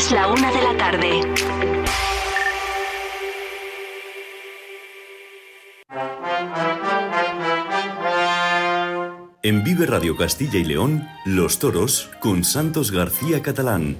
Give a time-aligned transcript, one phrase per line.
[0.00, 1.20] Es la una de la tarde.
[9.42, 13.98] En Vive Radio Castilla y León, Los Toros con Santos García Catalán.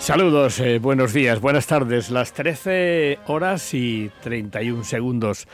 [0.00, 2.10] Saludos, eh, buenos días, buenas tardes.
[2.10, 5.46] Las 13 horas y 31 segundos.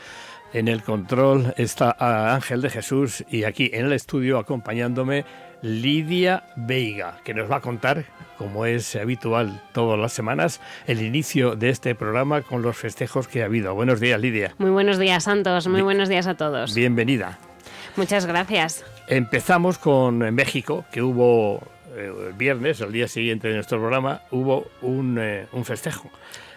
[0.51, 1.95] En el control está
[2.33, 5.23] Ángel de Jesús y aquí en el estudio acompañándome
[5.61, 8.05] Lidia Veiga, que nos va a contar,
[8.37, 13.43] como es habitual todas las semanas, el inicio de este programa con los festejos que
[13.43, 13.75] ha habido.
[13.75, 14.55] Buenos días, Lidia.
[14.57, 15.67] Muy buenos días, Santos.
[15.67, 16.73] Muy buenos días a todos.
[16.73, 17.37] Bienvenida.
[17.95, 18.83] Muchas gracias.
[19.07, 21.61] Empezamos con México, que hubo
[21.95, 26.09] eh, el viernes, el día siguiente de nuestro programa, hubo un, eh, un festejo,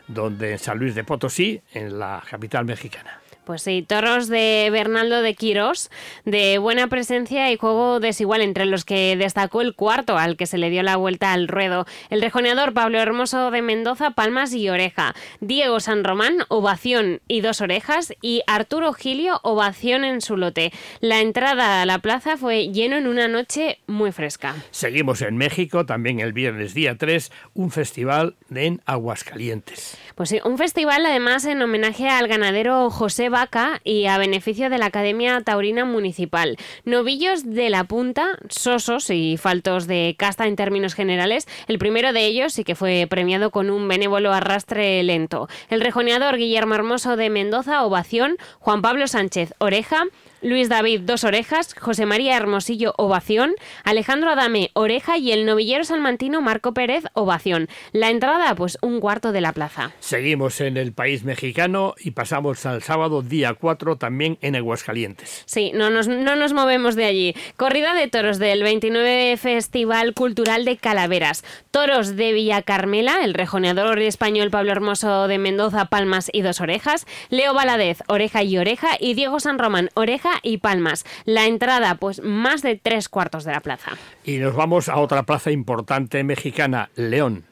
[0.09, 3.22] donde en San Luis de Potosí, en la capital mexicana.
[3.45, 5.91] Pues sí, toros de Bernaldo de Quirós,
[6.25, 10.59] de buena presencia y juego desigual, entre los que destacó el cuarto, al que se
[10.59, 11.85] le dio la vuelta al ruedo.
[12.09, 15.17] El rejoneador Pablo Hermoso de Mendoza, palmas y oreja.
[15.41, 18.13] Diego San Román, ovación y dos orejas.
[18.23, 20.73] Y Arturo Gilio, ovación en su lote.
[21.01, 24.55] La entrada a la plaza fue lleno en una noche muy fresca.
[24.71, 29.99] Seguimos en México, también el viernes día 3, un festival en Aguascalientes.
[30.15, 34.79] Pues sí, un festival además en homenaje al ganadero José Vaca y a beneficio de
[34.79, 36.57] la Academia Taurina Municipal.
[36.85, 41.49] Novillos de la punta, sosos y faltos de casta en términos generales.
[41.67, 45.49] El primero de ellos sí que fue premiado con un benévolo arrastre lento.
[45.69, 48.37] El rejoneador Guillermo Hermoso de Mendoza, ovación.
[48.61, 50.05] Juan Pablo Sánchez, oreja.
[50.43, 53.55] Luis David, dos orejas, José María Hermosillo, ovación,
[53.85, 57.69] Alejandro Adame, oreja y el novillero salmantino Marco Pérez, ovación.
[57.93, 59.93] La entrada, pues un cuarto de la plaza.
[60.01, 65.45] Seguimos en el país mexicano y pasamos al sábado día 4 también en Aguascalientes.
[65.47, 67.35] Sí, no nos, no nos movemos de allí.
[67.57, 71.45] Corrida de toros del 29 Festival Cultural de Calaveras.
[71.71, 77.07] Toros de Villa Carmela, el rejoneador español Pablo Hermoso de Mendoza, palmas y dos orejas.
[77.31, 78.97] Leo Valadez, oreja y oreja.
[78.99, 81.05] Y Diego San Román, oreja y Palmas.
[81.25, 83.93] La entrada, pues más de tres cuartos de la plaza.
[84.25, 87.45] Y nos vamos a otra plaza importante mexicana, León.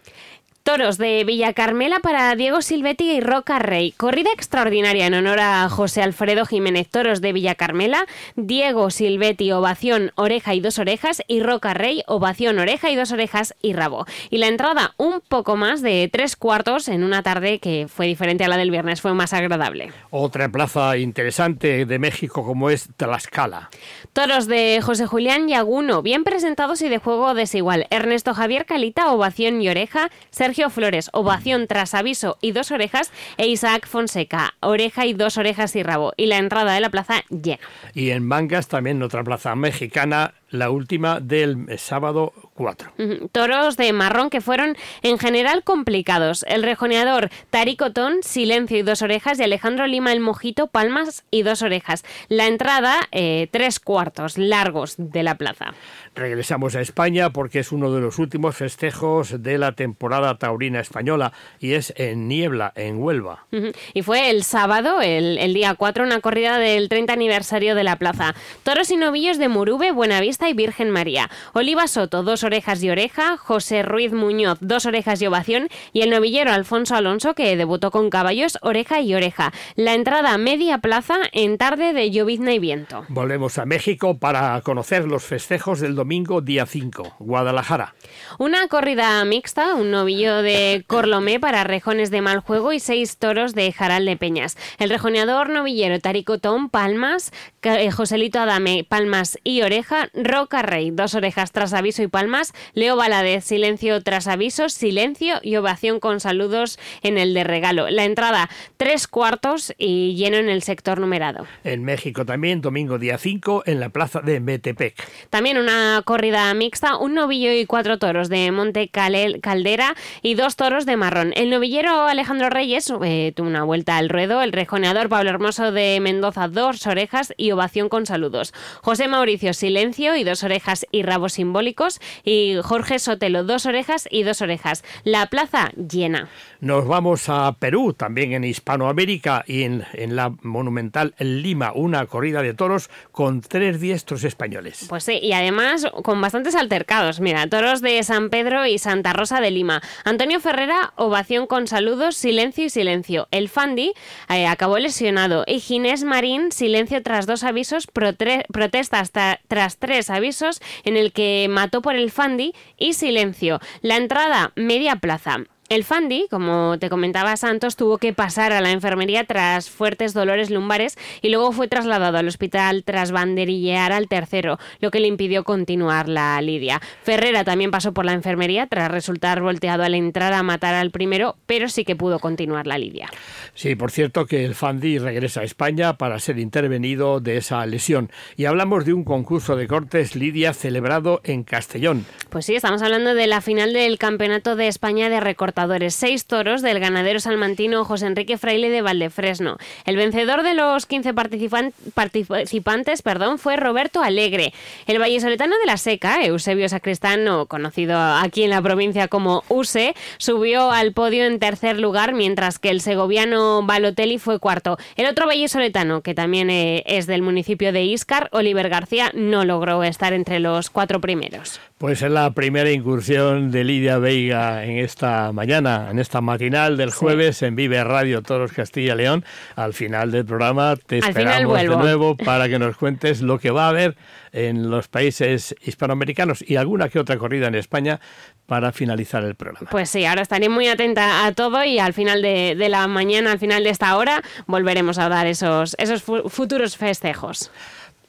[0.63, 3.93] Toros de Villa Carmela para Diego Silvetti y Roca Rey.
[3.93, 6.87] Corrida extraordinaria en honor a José Alfredo Jiménez.
[6.89, 8.07] Toros de Villa Carmela,
[8.37, 11.23] Diego Silvetti, ovación, oreja y dos orejas.
[11.27, 14.07] Y Roca Rey, ovación, oreja y dos orejas y rabo.
[14.29, 18.45] Y la entrada un poco más de tres cuartos en una tarde que fue diferente
[18.45, 19.93] a la del viernes, fue más agradable.
[20.11, 23.71] Otra plaza interesante de México como es Tlaxcala.
[24.13, 27.87] Toros de José Julián Yaguno, bien presentados y de juego desigual.
[27.91, 30.11] Ernesto Javier Calita, ovación y oreja.
[30.51, 35.77] Sergio Flores, ovación tras aviso y dos orejas, e Isaac Fonseca, oreja y dos orejas
[35.77, 36.13] y rabo.
[36.17, 37.61] Y la entrada de la plaza llena.
[37.95, 42.93] Y en Mangas también otra plaza mexicana, la última del sábado 4.
[43.31, 46.45] Toros de marrón que fueron en general complicados.
[46.49, 51.63] El rejoneador Taricotón, silencio y dos orejas, y Alejandro Lima el mojito, palmas y dos
[51.63, 52.05] orejas.
[52.29, 55.75] La entrada, eh, tres cuartos largos de la plaza.
[56.15, 61.33] Regresamos a España porque es uno de los últimos festejos de la temporada taurina española
[61.61, 63.47] y es en Niebla, en Huelva.
[63.95, 67.97] Y fue el sábado, el, el día 4, una corrida del 30 aniversario de la
[67.97, 68.35] plaza.
[68.65, 71.31] Toros y novillos de Murube, Buenavista y Virgen María.
[71.53, 73.37] Oliva Soto, dos orejas y oreja.
[73.37, 75.69] José Ruiz Muñoz, dos orejas y ovación.
[75.93, 79.53] Y el novillero Alfonso Alonso, que debutó con caballos, oreja y oreja.
[79.77, 83.05] La entrada media plaza en tarde de llovizna y viento.
[83.09, 87.95] Volvemos a México para conocer los festejos del domingo día 5, Guadalajara.
[88.39, 93.55] Una corrida mixta, un novillo de Corlomé para rejones de mal juego y seis toros
[93.55, 94.57] de Jaral de Peñas.
[94.79, 101.53] El rejoneador novillero Taricotón, palmas, eh, Joselito Adame, palmas y oreja, Roca Rey, dos orejas
[101.53, 107.19] tras aviso y palmas, Leo Valadez, silencio tras aviso, silencio y ovación con saludos en
[107.19, 107.91] el de regalo.
[107.91, 111.47] La entrada, tres cuartos y lleno en el sector numerado.
[111.63, 114.95] En México también, domingo día 5, en la plaza de Metepec.
[115.29, 120.87] También una corrida mixta, un novillo y cuatro toros de Monte Caldera y dos toros
[120.87, 121.33] de marrón.
[121.37, 125.99] El novillero Alejandro Reyes eh, tuvo una vuelta al ruedo, el rejoneador Pablo Hermoso de
[126.01, 128.53] Mendoza, dos orejas y ovación con saludos.
[128.83, 132.01] José Mauricio, silencio y dos orejas y rabos simbólicos.
[132.25, 134.85] y Jorge Sotelo, dos orejas y dos orejas.
[135.05, 136.29] La plaza llena.
[136.61, 142.43] Nos vamos a Perú, también en Hispanoamérica y en, en la monumental Lima, una corrida
[142.43, 144.85] de toros con tres diestros españoles.
[144.87, 147.21] Pues sí, y además con bastantes altercados.
[147.21, 149.81] Mira, toros de San Pedro y Santa Rosa de Lima.
[150.05, 153.27] Antonio Ferrera, ovación con saludos, silencio y silencio.
[153.31, 153.95] El Fandi
[154.29, 160.61] eh, acabó lesionado y Ginés Marín, silencio tras dos avisos, protesta hasta tras tres avisos
[160.85, 163.61] en el que mató por el Fandi y silencio.
[163.81, 165.39] La entrada, media plaza.
[165.71, 170.51] El Fandi, como te comentaba Santos, tuvo que pasar a la enfermería tras fuertes dolores
[170.51, 175.45] lumbares y luego fue trasladado al hospital tras banderillear al tercero, lo que le impidió
[175.45, 176.81] continuar la lidia.
[177.05, 181.37] Ferrera también pasó por la enfermería tras resultar volteado al entrar a matar al primero,
[181.47, 183.09] pero sí que pudo continuar la lidia.
[183.55, 188.11] Sí, por cierto que el Fandi regresa a España para ser intervenido de esa lesión.
[188.37, 192.07] Y hablamos de un concurso de cortes lidia celebrado en Castellón.
[192.31, 196.63] Pues sí, estamos hablando de la final del Campeonato de España de recortadores seis toros
[196.63, 199.59] del ganadero salmantino José Enrique Fraile de Valdefresno.
[199.85, 204.53] El vencedor de los 15 participantes perdón, fue Roberto Alegre.
[204.87, 210.71] El vallesoletano de la Seca, Eusebio Sacristano, conocido aquí en la provincia como Use, subió
[210.71, 214.79] al podio en tercer lugar, mientras que el segoviano Balotelli fue cuarto.
[214.95, 219.83] El otro vallesoletano, que también eh, es del municipio de Iscar, Oliver García, no logró
[219.83, 221.61] estar entre los cuatro primeros.
[221.81, 226.91] Pues es la primera incursión de Lidia Veiga en esta mañana, en esta matinal del
[226.91, 229.25] jueves en Vive Radio Toros Castilla León.
[229.57, 233.65] Al final del programa te esperamos de nuevo para que nos cuentes lo que va
[233.65, 233.97] a haber
[234.33, 237.99] en los países hispanoamericanos y alguna que otra corrida en España
[238.45, 239.71] para finalizar el programa.
[239.71, 243.33] Pues sí, ahora estaré muy atenta a todo y al final de, de la mañana,
[243.33, 247.51] al final de esta hora, volveremos a dar esos, esos futuros festejos.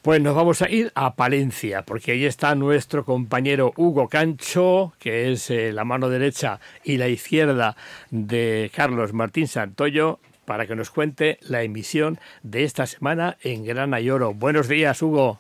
[0.02, 5.32] Pues nos vamos a ir a Palencia, porque ahí está nuestro compañero Hugo Cancho, que
[5.32, 7.76] es eh, la mano derecha y la izquierda
[8.10, 13.94] de Carlos Martín Santoyo, para que nos cuente la emisión de esta semana en Gran
[13.94, 14.34] Ayoro.
[14.34, 15.40] Buenos días, Hugo.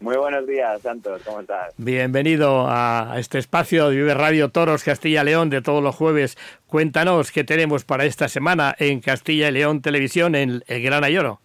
[0.00, 1.72] Muy buenos días, Santos, ¿cómo estás?
[1.76, 6.36] Bienvenido a este espacio de Vive Radio Toros Castilla León de todos los jueves.
[6.66, 11.43] Cuéntanos qué tenemos para esta semana en Castilla y León Televisión en el Gran Ayoro.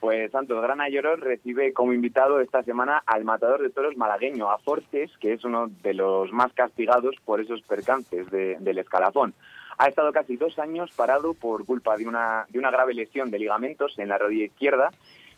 [0.00, 4.58] Pues Santos Gran Ayoro recibe como invitado esta semana al matador de toros malagueño, a
[4.58, 9.34] Fortes, que es uno de los más castigados por esos percances del escalafón.
[9.76, 13.40] Ha estado casi dos años parado por culpa de una, de una grave lesión de
[13.40, 14.90] ligamentos en la rodilla izquierda,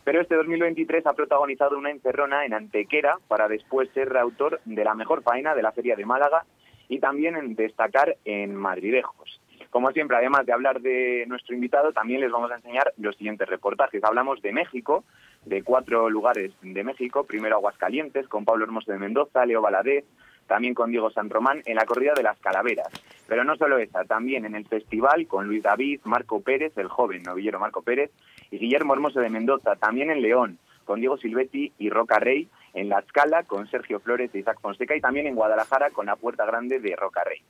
[0.03, 4.93] pero este 2023 ha protagonizado una encerrona en Antequera para después ser autor de la
[4.93, 6.43] mejor faena de la Feria de Málaga
[6.87, 9.40] y también destacar en Madridejos.
[9.71, 13.47] Como siempre, además de hablar de nuestro invitado, también les vamos a enseñar los siguientes
[13.47, 14.03] reportajes.
[14.03, 15.05] Hablamos de México,
[15.45, 17.23] de cuatro lugares de México.
[17.23, 20.03] Primero Aguascalientes, con Pablo Hermoso de Mendoza, Leo Valadez,
[20.45, 22.89] también con Diego San Román en la corrida de las calaveras.
[23.29, 27.23] Pero no solo esa, también en el festival con Luis David, Marco Pérez, el joven
[27.23, 28.11] novillero Marco Pérez,
[28.51, 32.89] y Guillermo Hermoso de Mendoza, también en León, con Diego Silvetti y Roca Rey, en
[32.89, 36.45] La Escala con Sergio Flores e Isaac Fonseca y también en Guadalajara con la Puerta
[36.45, 37.41] Grande de Roca Rey.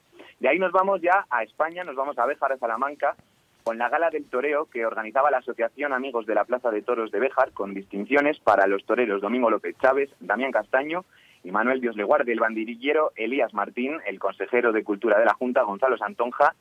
[0.41, 3.15] De ahí nos vamos ya a España, nos vamos a Béjar, a Salamanca,
[3.63, 7.11] con la gala del toreo que organizaba la Asociación Amigos de la Plaza de Toros
[7.11, 11.05] de Béjar, con distinciones para los toreros Domingo López Chávez, Damián Castaño
[11.43, 15.61] y Manuel Dios Leguarde, el bandirillero Elías Martín, el consejero de Cultura de la Junta
[15.61, 16.55] Gonzalo Santonja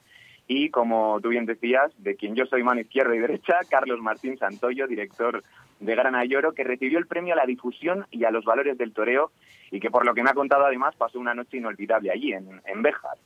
[0.46, 4.36] y, como tú bien decías, de quien yo soy mano izquierda y derecha, Carlos Martín
[4.36, 5.42] Santoyo, director
[5.80, 8.92] de Gran Ayoro, que recibió el premio a la difusión y a los valores del
[8.92, 9.32] toreo
[9.70, 12.60] y que por lo que me ha contado además pasó una noche inolvidable allí, en,
[12.66, 13.16] en Béjar.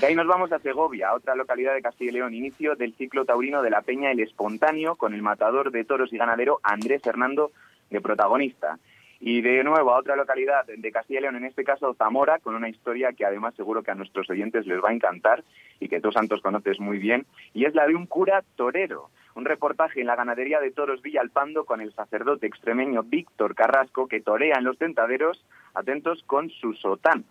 [0.00, 3.24] De ahí nos vamos a Segovia, otra localidad de Castilla y León, inicio del ciclo
[3.24, 7.50] taurino de la Peña El Espontáneo con el matador de toros y ganadero Andrés Hernando
[7.90, 8.78] de protagonista.
[9.18, 12.54] Y de nuevo a otra localidad de Castilla y León, en este caso Zamora, con
[12.54, 15.42] una historia que además seguro que a nuestros oyentes les va a encantar
[15.80, 19.44] y que tú, Santos, conoces muy bien, y es la de un cura torero un
[19.44, 24.56] reportaje en la ganadería de toros Villalpando con el sacerdote extremeño Víctor Carrasco que torea
[24.56, 27.22] en los tentaderos, atentos con su sotana.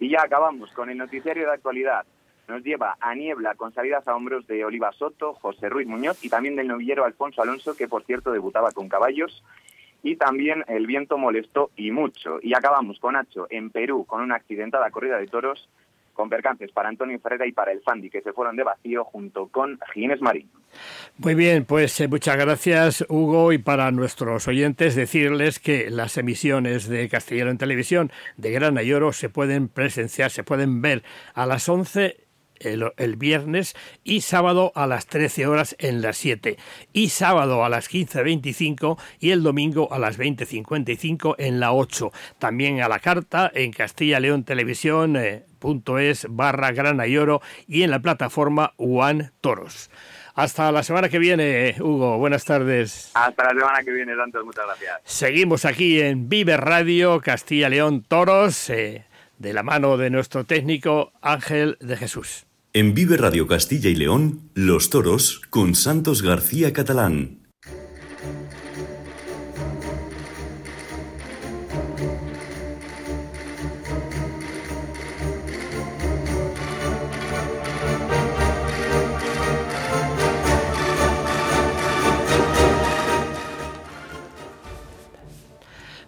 [0.00, 2.06] Y ya acabamos con el noticiario de actualidad.
[2.48, 6.30] Nos lleva a Niebla con salidas a hombros de Oliva Soto, José Ruiz Muñoz y
[6.30, 9.44] también del novillero Alfonso Alonso, que por cierto debutaba con caballos.
[10.02, 12.38] Y también el viento molestó y mucho.
[12.42, 15.68] Y acabamos con Nacho en Perú con una accidentada corrida de toros
[16.12, 19.48] con percances para Antonio Ferreira y para el Fandi, que se fueron de vacío junto
[19.48, 20.48] con Ginés Marín.
[21.18, 26.88] Muy bien, pues eh, muchas gracias Hugo y para nuestros oyentes decirles que las emisiones
[26.88, 31.02] de Castellano en Televisión de Gran Ayoro se pueden presenciar, se pueden ver
[31.34, 32.16] a las 11
[32.62, 36.56] el, viernes y sábado a las 13 horas en las 7
[36.92, 42.12] y sábado a las 15.25 y el domingo a las 20.55 en la 8.
[42.38, 45.16] También a la carta en Castilla León Televisión.
[45.16, 45.44] Eh,
[46.00, 49.90] es barra grana y oro y en la plataforma One Toros.
[50.34, 52.16] Hasta la semana que viene, Hugo.
[52.16, 53.10] Buenas tardes.
[53.14, 54.44] Hasta la semana que viene, Santos.
[54.44, 55.00] Muchas gracias.
[55.04, 59.04] Seguimos aquí en Vive Radio Castilla León Toros, eh,
[59.38, 62.46] de la mano de nuestro técnico Ángel de Jesús.
[62.74, 67.41] En Vive Radio Castilla y León, Los Toros con Santos García Catalán.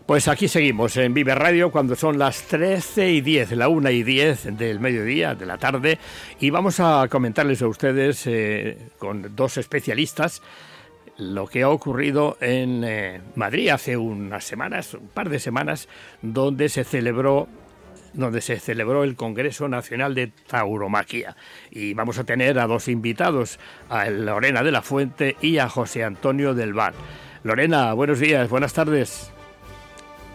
[0.07, 4.03] Pues aquí seguimos en Vive Radio cuando son las 13 y 10, la 1 y
[4.03, 5.99] 10 del mediodía, de la tarde,
[6.39, 10.43] y vamos a comentarles a ustedes eh, con dos especialistas
[11.17, 15.89] lo que ha ocurrido en eh, Madrid hace unas semanas, un par de semanas,
[16.21, 17.49] donde se celebró
[18.13, 21.35] donde se celebró el Congreso Nacional de Tauromaquia.
[21.71, 23.59] Y vamos a tener a dos invitados,
[23.89, 26.95] a Lorena de la Fuente y a José Antonio del Val.
[27.43, 29.35] Lorena, buenos días, buenas tardes.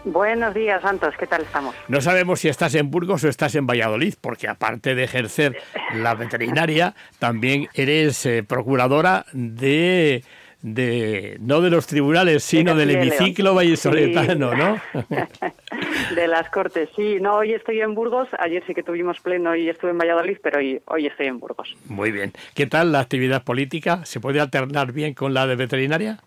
[0.05, 1.13] Buenos días, Santos.
[1.19, 1.75] ¿Qué tal estamos?
[1.87, 5.57] No sabemos si estás en Burgos o estás en Valladolid, porque aparte de ejercer
[5.93, 10.23] la veterinaria, también eres eh, procuradora de,
[10.61, 14.81] de no de los tribunales, sino del hemiciclo vallesoletano, ¿no?
[16.15, 17.17] de las Cortes, sí.
[17.19, 18.29] No, hoy estoy en Burgos.
[18.39, 21.75] Ayer sí que tuvimos pleno y estuve en Valladolid, pero hoy, hoy estoy en Burgos.
[21.85, 22.31] Muy bien.
[22.53, 24.05] ¿Qué tal la actividad política?
[24.05, 26.19] ¿Se puede alternar bien con la de veterinaria?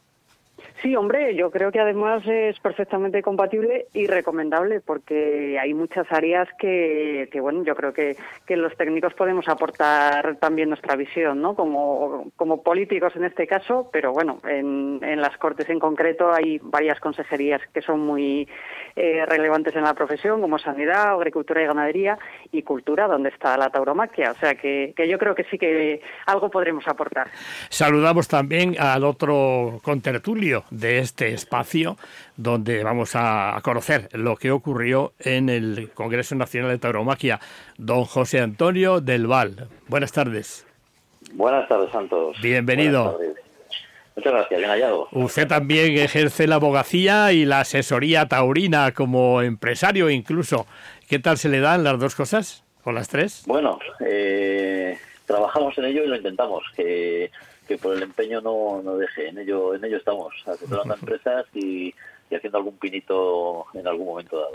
[0.83, 6.49] Sí, hombre, yo creo que además es perfectamente compatible y recomendable porque hay muchas áreas
[6.59, 11.55] que, bueno, yo creo que, que, los técnicos podemos aportar también nuestra visión, ¿no?
[11.55, 16.59] Como, como políticos en este caso, pero bueno, en, en las Cortes en concreto hay
[16.62, 18.49] varias consejerías que son muy
[18.97, 22.19] eh, relevantes en la profesión, como sanidad, agricultura y ganadería
[22.51, 24.33] y cultura, donde está la tauromaquia.
[24.33, 27.29] O sea que, que yo creo que sí que algo podremos aportar.
[27.69, 31.97] Saludamos también al otro contertulio de este espacio
[32.37, 37.41] donde vamos a conocer lo que ocurrió en el Congreso Nacional de Tauromaquia,
[37.79, 39.69] don José Antonio del Val.
[39.88, 40.67] Buenas tardes.
[41.35, 42.37] Buenas tardes, Santos.
[42.43, 43.19] Bienvenido.
[44.17, 45.09] Muchas gracias, bien hallado.
[45.12, 50.67] Usted también ejerce la abogacía y la asesoría taurina como empresario incluso.
[51.09, 53.45] ¿Qué tal se le dan las dos cosas o las tres?
[53.47, 56.62] Bueno, eh, trabajamos en ello y lo intentamos.
[56.76, 57.31] Que
[57.73, 59.29] que por el empeño no, no deje.
[59.29, 61.95] En ello, en ello estamos, asesorando empresas y,
[62.35, 64.52] haciendo algún pinito en algún momento dado.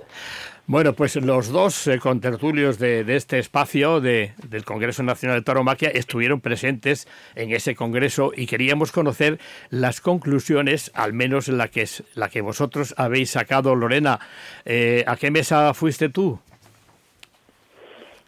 [0.65, 5.43] Bueno, pues los dos eh, contertulios de, de, este espacio de, del Congreso Nacional de
[5.43, 11.83] Tauromaquia estuvieron presentes en ese congreso y queríamos conocer las conclusiones, al menos la que,
[11.83, 14.19] es, la que vosotros habéis sacado, Lorena.
[14.65, 16.39] Eh, ¿A qué mesa fuiste tú?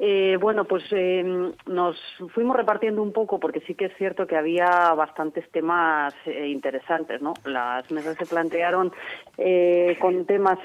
[0.01, 1.97] Eh, bueno, pues eh, nos
[2.33, 7.21] fuimos repartiendo un poco porque sí que es cierto que había bastantes temas eh, interesantes,
[7.21, 7.33] ¿no?
[7.43, 8.93] Las mesas se plantearon
[9.99, 10.59] con temas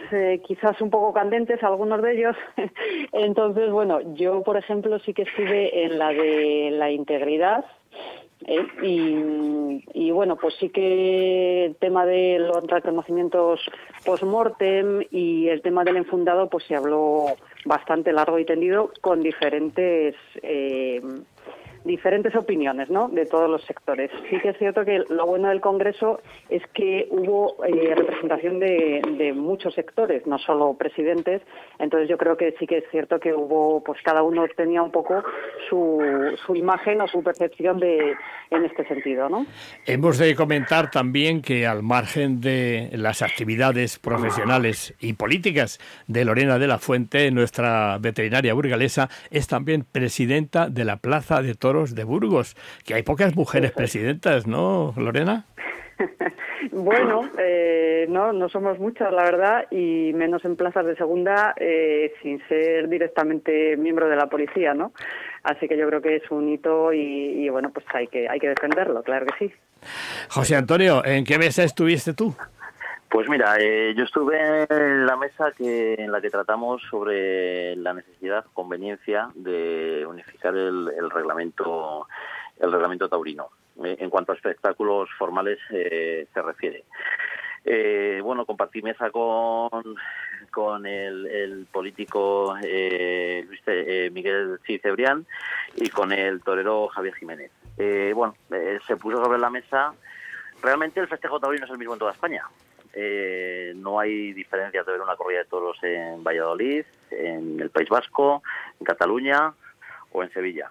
[0.47, 2.37] quizás un poco candentes, algunos de ellos.
[3.13, 7.65] Entonces, bueno, yo, por ejemplo, sí que estuve en la de la integridad,
[8.83, 13.61] y, y, bueno, pues sí que el tema de los reconocimientos
[14.05, 17.27] post-mortem y el tema del enfundado, pues se habló
[17.65, 21.01] bastante largo y tendido con diferentes eh,
[21.85, 23.09] diferentes opiniones ¿no?
[23.09, 24.11] de todos los sectores.
[24.31, 29.33] Sí que es cierto que lo bueno del Congreso es que hubo eh, representación de,
[29.35, 31.43] muchos sectores, no solo presidentes.
[31.79, 34.91] Entonces yo creo que sí que es cierto que hubo, pues cada uno tenía un
[34.91, 35.23] poco
[35.69, 36.01] su,
[36.47, 38.15] su imagen o su percepción de,
[38.51, 39.29] en este sentido.
[39.29, 39.47] ¿no?
[39.87, 46.59] Hemos de comentar también que al margen de las actividades profesionales y políticas de Lorena
[46.59, 52.05] de la Fuente, nuestra veterinaria burgalesa, es también presidenta de la Plaza de Toros de
[52.05, 55.47] Burgos, que hay pocas mujeres presidentas, ¿no, Lorena?
[56.73, 62.13] bueno, eh, no, no somos muchas, la verdad, y menos en plazas de segunda eh,
[62.23, 64.93] sin ser directamente miembro de la policía, ¿no?
[65.43, 68.39] Así que yo creo que es un hito y, y, bueno, pues hay que, hay
[68.39, 69.55] que defenderlo, claro que sí.
[70.29, 72.35] José Antonio, ¿en qué mesa estuviste tú?
[73.15, 77.95] Pues mira, eh, yo estuve en la mesa que en la que tratamos sobre la
[77.95, 82.09] necesidad, conveniencia de unificar el, reglamento,
[82.59, 83.51] el reglamento taurino.
[83.85, 86.83] Eh, en cuanto a espectáculos formales eh, se refiere.
[88.21, 89.95] bueno, compartí mesa con,
[90.51, 95.25] con el, político eh, Luis, eh, Miguel Cicebrián
[95.77, 97.53] y con el torero Javier Jiménez.
[97.79, 98.35] Eh, bueno,
[98.89, 99.95] se puso sobre la mesa.
[100.61, 102.43] Realmente el festejo taurino es el mismo en toda España.
[102.97, 108.43] No hay diferencia de ver una corrida de toros en Valladolid, en el País Vasco,
[108.79, 109.53] en Cataluña
[110.13, 110.71] o en Sevilla.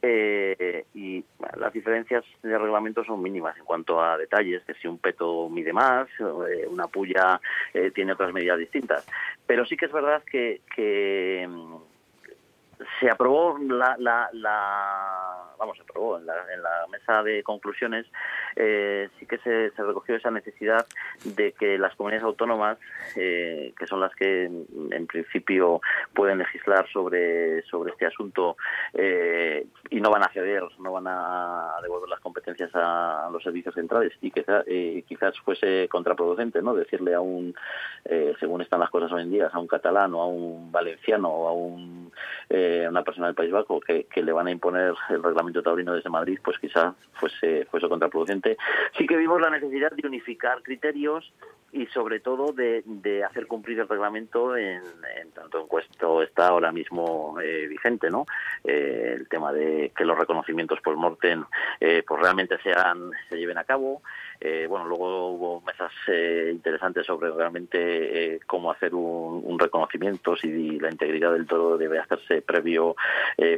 [0.00, 1.24] Eh, y
[1.58, 5.72] las diferencias de reglamento son mínimas en cuanto a detalles, que si un peto mide
[5.72, 7.40] más, eh, una puya
[7.74, 9.06] eh, tiene otras medidas distintas.
[9.46, 11.76] Pero sí que es verdad que, que mm,
[13.00, 18.06] se aprobó la, la, la, vamos se aprobó en la, en la mesa de conclusiones
[18.56, 20.86] eh, sí que se, recogió esa necesidad
[21.24, 22.78] de que las comunidades autónomas
[23.16, 25.80] eh, que son las que en, principio
[26.14, 28.56] pueden legislar sobre sobre este asunto
[28.92, 33.74] eh, y no van a ceder no van a devolver las competencias a, los servicios
[33.74, 37.54] centrales y quizás eh, quizás fuese contraproducente no decirle a un
[38.04, 41.28] eh, según están las cosas hoy en día a un catalán o a un valenciano
[41.28, 42.12] o a un
[42.50, 46.10] eh, una persona del País Vasco que, le van a imponer el reglamento taurino desde
[46.10, 48.56] Madrid, pues quizá fuese, fuese contraproducente.
[48.96, 51.32] Sí que vimos la necesidad de unificar criterios
[51.72, 54.82] y sobre todo de, de hacer cumplir el reglamento en,
[55.34, 58.24] tanto en cuesto está ahora mismo eh, vigente, ¿no?
[58.64, 61.44] Eh, el tema de que los reconocimientos por mortem
[61.80, 64.02] eh, pues realmente sean se lleven a cabo.
[64.68, 65.92] bueno, luego hubo mesas
[66.50, 72.40] interesantes sobre realmente cómo hacer un, un, reconocimiento, si la integridad del toro debe hacerse
[72.42, 72.94] previo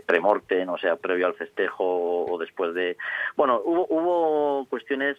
[0.07, 2.97] premortem, o sea, previo al festejo o después de.
[3.37, 5.17] Bueno, hubo, hubo cuestiones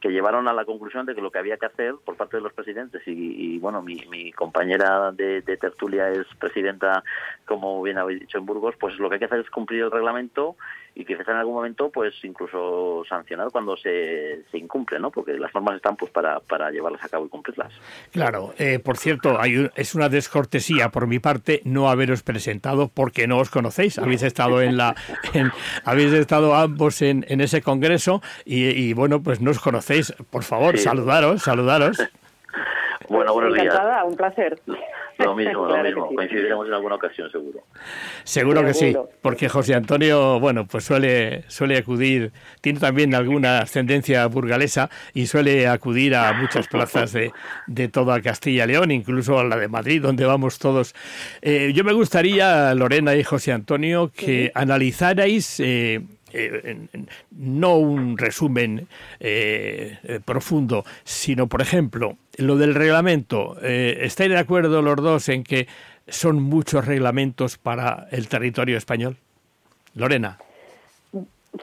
[0.00, 2.42] que llevaron a la conclusión de que lo que había que hacer por parte de
[2.42, 7.02] los presidentes y, bueno mi, mi compañera de, tertulia es presidenta
[7.46, 9.90] como bien habéis dicho en Burgos pues lo que hay que hacer es cumplir el
[9.90, 10.56] reglamento
[10.98, 15.12] y quizás en algún momento pues incluso sancionar cuando se, se incumple, ¿no?
[15.12, 17.72] Porque las normas están pues para, para llevarlas a cabo y cumplirlas.
[18.10, 23.28] Claro, eh, por cierto, hay es una descortesía por mi parte no haberos presentado porque
[23.28, 23.96] no os conocéis.
[24.00, 24.96] Habéis estado en la
[25.84, 30.12] habéis estado ambos en, en ese congreso y, bueno, pues no os conocéis.
[30.30, 31.98] Por favor, saludaros, saludaros.
[33.08, 34.60] Bueno, buenos Encantada, un placer.
[35.24, 36.06] Lo mismo, lo mismo.
[36.14, 37.64] Coincidiremos en alguna ocasión, seguro.
[38.22, 44.24] Seguro que sí, porque José Antonio, bueno, pues suele, suele acudir, tiene también alguna ascendencia
[44.26, 47.32] burgalesa y suele acudir a muchas plazas de,
[47.66, 50.94] de toda Castilla y León, incluso a la de Madrid, donde vamos todos.
[51.42, 55.58] Eh, yo me gustaría, Lorena y José Antonio, que analizarais...
[55.58, 56.00] Eh,
[56.32, 56.86] eh,
[57.30, 58.86] no un resumen
[59.20, 63.56] eh, profundo, sino, por ejemplo, lo del reglamento.
[63.62, 65.66] Eh, ¿Estáis de acuerdo los dos en que
[66.06, 69.16] son muchos reglamentos para el territorio español?
[69.94, 70.38] Lorena.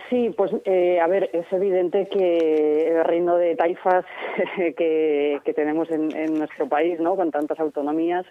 [0.10, 4.04] Sí, pues a ver, es evidente que el reino de taifas
[4.56, 7.16] que, tenemos en, en, nuestro país, ¿no?
[7.16, 8.26] con tantas autonomías,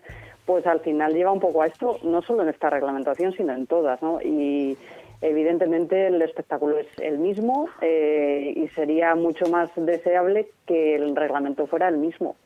[0.46, 3.66] pues al final lleva un poco a esto, no solo en esta reglamentación, sino en
[3.66, 4.02] todas.
[4.02, 4.20] ¿no?
[4.20, 4.76] Y,
[5.20, 11.66] Evidentemente el espectáculo es el mismo eh, y sería mucho más deseable que el reglamento
[11.66, 12.36] fuera el mismo.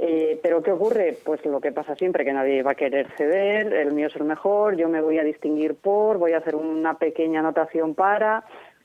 [0.00, 1.16] Eh, pero ¿qué ocurre?
[1.24, 4.24] Pues lo que pasa siempre, que nadie va a querer ceder, el mío es el
[4.24, 8.44] mejor, yo me voy a distinguir por, voy a hacer una pequeña anotación para,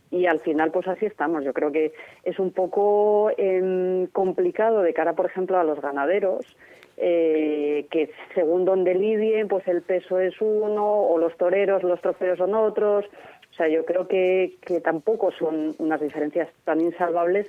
[0.10, 1.44] y al final pues así estamos.
[1.44, 6.58] Yo creo que es un poco em, complicado de cara, por ejemplo, a los ganaderos,
[6.98, 12.38] eh, que según donde lidien, pues el peso es uno, o los toreros, los trofeos
[12.38, 13.06] son otros.
[13.52, 17.48] O sea, yo creo que, que tampoco son unas diferencias tan insalvables,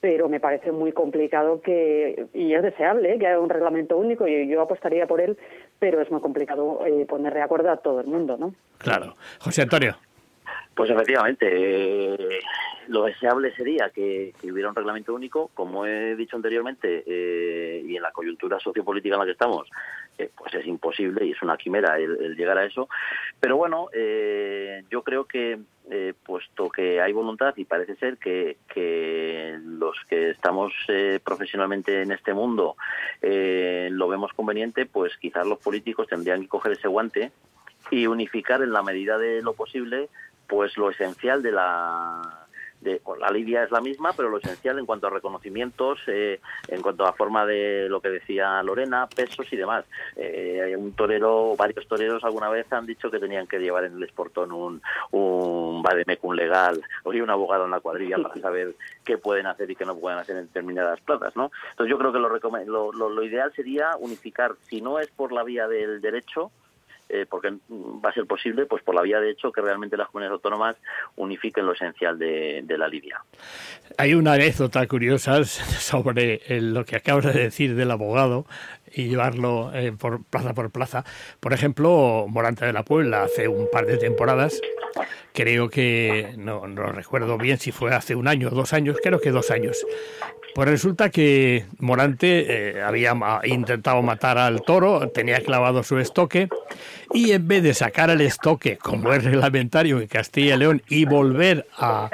[0.00, 4.48] pero me parece muy complicado que, y es deseable, que haya un reglamento único, y
[4.48, 5.36] yo apostaría por él,
[5.78, 8.54] pero es muy complicado eh, poner de acuerdo a todo el mundo, ¿no?
[8.78, 9.14] Claro.
[9.40, 9.96] José Antonio.
[10.74, 12.40] Pues efectivamente, eh,
[12.88, 18.02] lo deseable sería que, hubiera un reglamento único, como he dicho anteriormente, eh, y en
[18.02, 19.68] la coyuntura sociopolítica en la que estamos,
[20.18, 22.88] eh, pues es imposible y es una quimera el, llegar a eso.
[23.38, 23.88] Pero bueno,
[24.90, 25.60] yo creo que
[26.24, 30.72] puesto que hay voluntad y parece ser que, que los que estamos
[31.22, 32.76] profesionalmente en este mundo
[33.20, 37.32] lo vemos conveniente, pues quizás los políticos tendrían que coger ese guante
[37.90, 40.08] y unificar en la medida de lo posible
[40.46, 42.44] pues lo esencial de la
[42.80, 46.82] de, la lidia es la misma, pero lo esencial en cuanto a reconocimientos, eh, en
[46.82, 49.86] cuanto a forma de lo que decía Lorena, pesos y demás.
[50.16, 54.02] Eh, un torero, varios toreros alguna vez han dicho que tenían que llevar en el
[54.02, 59.46] esportón un, un vademecum legal o un abogado en la cuadrilla para saber qué pueden
[59.46, 61.50] hacer y qué no pueden hacer en determinadas plazas, ¿no?
[61.70, 65.42] Entonces yo creo que lo, lo, lo ideal sería unificar, si no es por la
[65.42, 66.50] vía del derecho,
[67.08, 70.08] eh, porque va a ser posible, pues por la vía de hecho que realmente las
[70.08, 70.76] comunidades autónomas
[71.16, 73.22] unifiquen lo esencial de, la Lidia.
[73.98, 78.46] Hay una anécdota curiosa sobre lo que acabas de decir del abogado
[78.92, 79.92] y llevarlo eh,
[80.30, 81.04] plaza por plaza.
[81.40, 84.60] Por ejemplo, Morante de la Puebla hace un par de temporadas,
[85.34, 89.20] creo que, no, no recuerdo bien si fue hace un año o dos años, creo
[89.20, 89.84] que dos años.
[90.54, 96.48] Pues resulta que Morante eh, había intentado matar al toro, tenía clavado su estoque
[97.12, 101.04] y en vez de sacar el estoque, como es reglamentario en Castilla y León, y
[101.04, 102.10] volver a,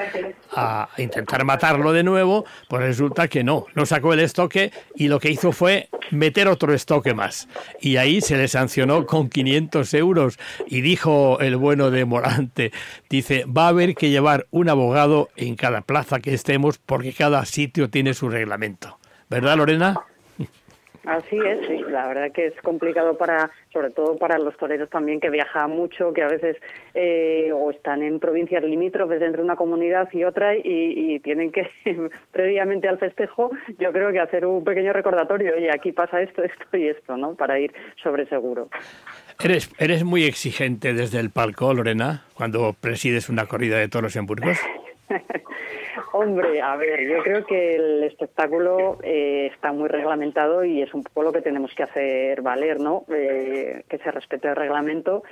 [0.98, 5.30] intentar matarlo de nuevo, pues resulta que no, no sacó el estoque y lo que
[5.30, 7.48] hizo fue meter otro estoque más.
[7.80, 12.72] Y ahí se le sancionó con 500 euros y dijo el bueno de Morante,
[13.08, 17.44] dice, va a haber que llevar un abogado en cada plaza que estemos porque cada
[17.44, 18.98] sitio tiene su reglamento.
[19.28, 20.00] ¿Verdad, Lorena?
[21.06, 21.82] Así es, sí.
[21.88, 26.12] La verdad que es complicado para, sobre todo para los toreros también que viajan mucho,
[26.12, 26.56] que a veces
[26.94, 31.70] eh, o están en provincias limítrofes entre una comunidad y otra y, tienen que
[32.32, 35.54] previamente al festejo, yo creo que hacer un pequeño recordatorio.
[35.56, 37.34] Oye, aquí pasa esto, esto y esto, ¿no?
[37.34, 38.68] Para ir sobre seguro.
[39.42, 44.26] ¿Eres, eres muy exigente desde el palco, Lorena, cuando presides una corrida de toros en
[44.26, 44.58] Burgos?
[46.12, 51.02] Hombre, a ver, yo creo que el espectáculo eh, está muy reglamentado y es un
[51.02, 53.04] poco lo que tenemos que hacer valer, ¿no?
[53.08, 55.22] Eh, que se respete el reglamento.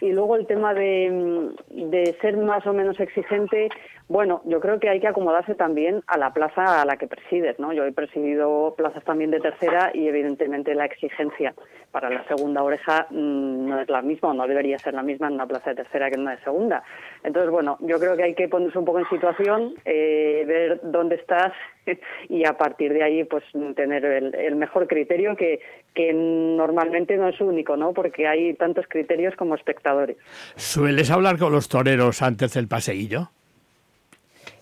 [0.00, 3.70] Y luego el tema de, de ser más o menos exigente,
[4.08, 7.58] bueno, yo creo que hay que acomodarse también a la plaza a la que presides,
[7.58, 7.72] ¿no?
[7.72, 11.54] Yo he presidido plazas también de tercera y evidentemente la exigencia
[11.90, 15.26] para la segunda oreja mm, no es la misma o no debería ser la misma
[15.26, 16.84] en una plaza de tercera que en una de segunda.
[17.24, 20.15] Entonces, bueno, yo creo que hay que ponerse un poco en situación, eh,
[20.46, 21.52] ver dónde estás
[22.28, 25.60] y a partir de ahí pues tener el, mejor criterio que,
[25.94, 27.92] que normalmente no es único, ¿no?
[27.92, 30.16] Porque hay tantos criterios como espectadores.
[30.56, 33.30] ¿Sueles hablar con los toreros antes del paseillo?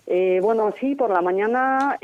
[0.07, 1.97] Eh, bueno, sí, por la mañana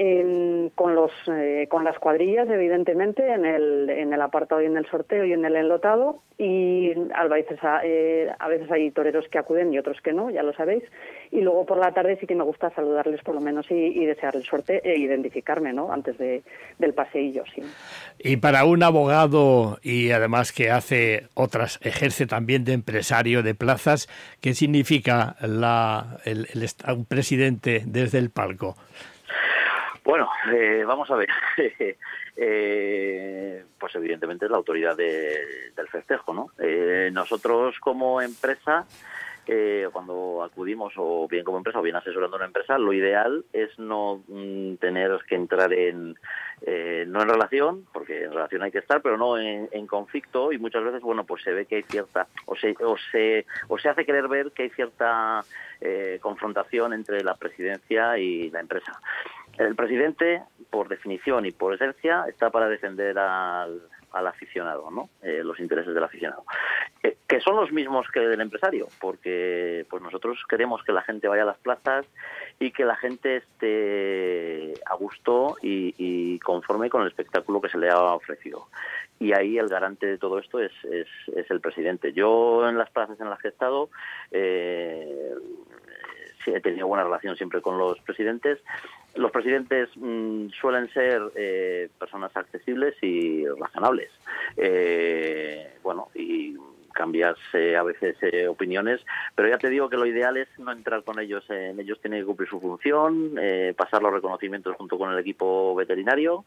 [0.76, 4.88] con los eh, con las cuadrillas, evidentemente, en el, en el apartado y en el
[4.88, 6.22] sorteo y en el enlotado.
[6.40, 10.42] Y a veces, eh, a veces hay toreros que acuden y otros que no, ya
[10.42, 10.84] lo sabéis.
[11.30, 14.06] Y luego por la tarde sí que me gusta saludarles por lo menos y, y
[14.08, 15.94] desearles suerte e identificarme, ¿no?
[15.94, 16.42] Antes de,
[16.80, 17.62] del paseillo, sí.
[18.18, 24.10] Y para un abogado y además que hace otras, ejerce también de empresario de plazas,
[24.42, 28.76] ¿qué significa la, el, el un presidente desde el palco?
[30.04, 31.30] Bueno, eh, vamos a ver.
[32.36, 36.52] eh, pues evidentemente es la autoridad de, del festejo, ¿no?
[36.60, 38.86] Eh, nosotros como empresa,
[39.48, 43.78] eh, cuando acudimos o bien como empresa o bien asesorando una empresa, lo ideal es
[43.80, 46.16] no mm, tener que entrar en,
[46.62, 50.52] eh, no en relación, porque en relación hay que estar, pero no en, en, conflicto
[50.52, 53.78] y muchas veces, bueno, pues se ve que hay cierta, o se, o se, o
[53.78, 55.44] se hace querer ver que hay cierta
[55.82, 59.00] eh, confrontación entre la presidencia y la empresa.
[59.58, 63.82] El presidente, por definición y por esencia, está para defender al,
[64.13, 65.10] al aficionado, ¿no?
[65.21, 66.43] Eh, los intereses del aficionado,
[67.04, 71.28] eh, que son los mismos que del empresario, porque pues nosotros queremos que la gente
[71.28, 72.06] vaya a las plazas
[72.60, 77.89] y que la gente esté a gusto y, conforme con el espectáculo que se le
[77.89, 78.67] ha ofrecido.
[79.19, 82.12] Y ahí el garante de todo esto es, es, es el presidente.
[82.12, 83.89] Yo en las plazas en las que he estado
[84.32, 85.36] eh,
[86.48, 88.60] he tenido buena relación siempre con los presidentes
[89.16, 94.10] los presidentes mmm, suelen ser eh, personas accesibles y razonables.
[94.58, 96.56] Eh, bueno, y
[96.92, 99.02] cambiarse a veces eh, opiniones,
[99.36, 102.22] pero ya te digo que lo ideal es no entrar con ellos, en ellos tienen
[102.22, 106.46] que cumplir su función, eh, pasar los reconocimientos junto con el equipo veterinario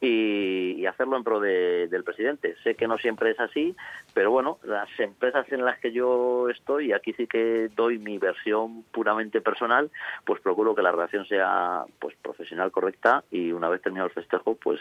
[0.00, 2.56] y, y hacerlo en pro de, del presidente.
[2.62, 3.74] Sé que no siempre es así,
[4.14, 8.18] pero bueno, las empresas en las que yo estoy, y aquí sí que doy mi
[8.18, 9.90] versión puramente personal,
[10.24, 14.54] pues procuro que la relación sea pues profesional, correcta y una vez terminado el festejo,
[14.56, 14.80] pues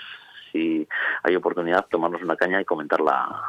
[0.51, 0.87] si
[1.23, 3.41] hay oportunidad, tomarnos una caña y comentar la,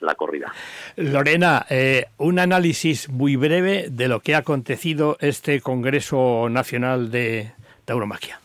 [0.00, 0.52] la corrida.
[0.96, 7.52] Lorena, eh, un análisis muy breve de lo que ha acontecido este Congreso Nacional de
[7.84, 8.38] Tauromaquia.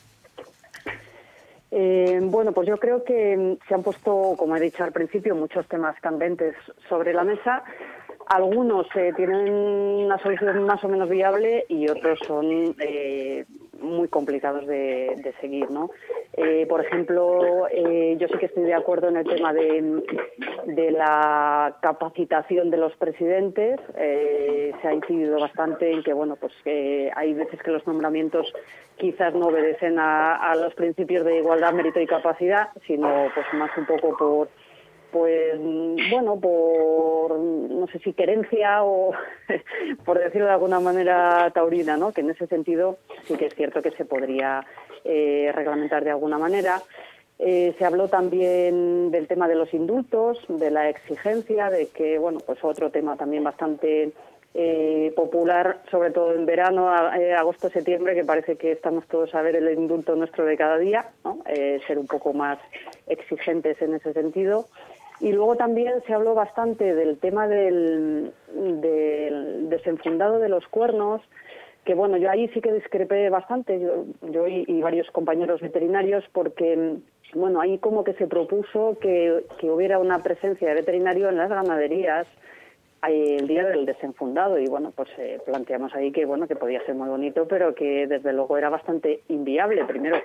[1.70, 5.67] Eh, bueno, pues yo creo que se han puesto, como he dicho al principio, muchos
[5.67, 6.56] temas candentes
[6.88, 7.63] sobre la mesa.
[8.28, 13.46] Algunos eh, tienen una solución más o menos viable y otros son eh,
[13.82, 15.90] muy complicados de, seguir, ¿no?
[16.34, 20.02] Eh, por ejemplo, eh, yo sí que estoy de acuerdo en el tema de,
[20.66, 23.80] de la capacitación de los presidentes.
[23.98, 28.52] Eh, se ha incidido bastante en que, bueno, pues hay veces que los nombramientos
[28.98, 33.70] quizás no obedecen a, a los principios de igualdad, mérito y capacidad, sino pues más
[33.78, 34.50] un poco por
[35.12, 35.60] pues
[36.12, 39.13] bueno, por no sé si querencia o
[40.06, 42.12] por decirlo de alguna manera taurina, ¿no?
[42.12, 44.65] Que en ese sentido sí que es cierto que se podría
[45.04, 46.82] eh, reglamentar de alguna manera.
[47.39, 52.39] Eh, se habló también del tema de los indultos, de la exigencia, de que, bueno,
[52.46, 54.12] pues otro tema también bastante
[54.54, 59.56] eh, popular, sobre todo en verano, agosto, septiembre, que parece que estamos todos a ver
[59.56, 61.41] el indulto nuestro de cada día, ¿no?
[61.86, 62.58] ser un poco más
[63.08, 64.65] exigentes en ese sentido.
[65.20, 68.32] Y luego también se habló bastante del tema del,
[69.70, 71.22] desenfundado de los cuernos,
[71.86, 76.98] que bueno, yo ahí sí que discrepé bastante, yo, y, varios compañeros veterinarios, porque
[77.34, 82.28] bueno, ahí como que se propuso que, hubiera una presencia de veterinario en las ganaderías
[83.08, 86.86] eh, el día del desenfundado y bueno, pues eh, planteamos ahí que bueno, que podía
[86.86, 89.86] ser muy bonito, pero que desde luego era bastante inviable.
[89.86, 90.18] Primero,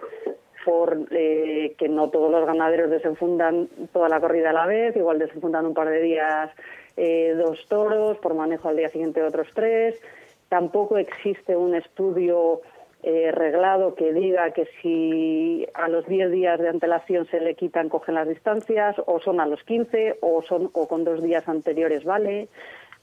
[0.64, 5.18] por eh, que no todos los ganaderos desenfundan toda la corrida a la vez, igual
[5.18, 6.51] desenfundan un par de días
[6.96, 10.01] eh, dos toros, por manejo al día siguiente otros tres.
[10.48, 12.61] Tampoco existe un estudio
[13.03, 17.88] eh, reglado que diga que si a los 10 días de antelación se le quitan,
[17.88, 22.05] cogen las distancias, o son a los 15, o, son, o con dos días anteriores
[22.05, 22.48] vale.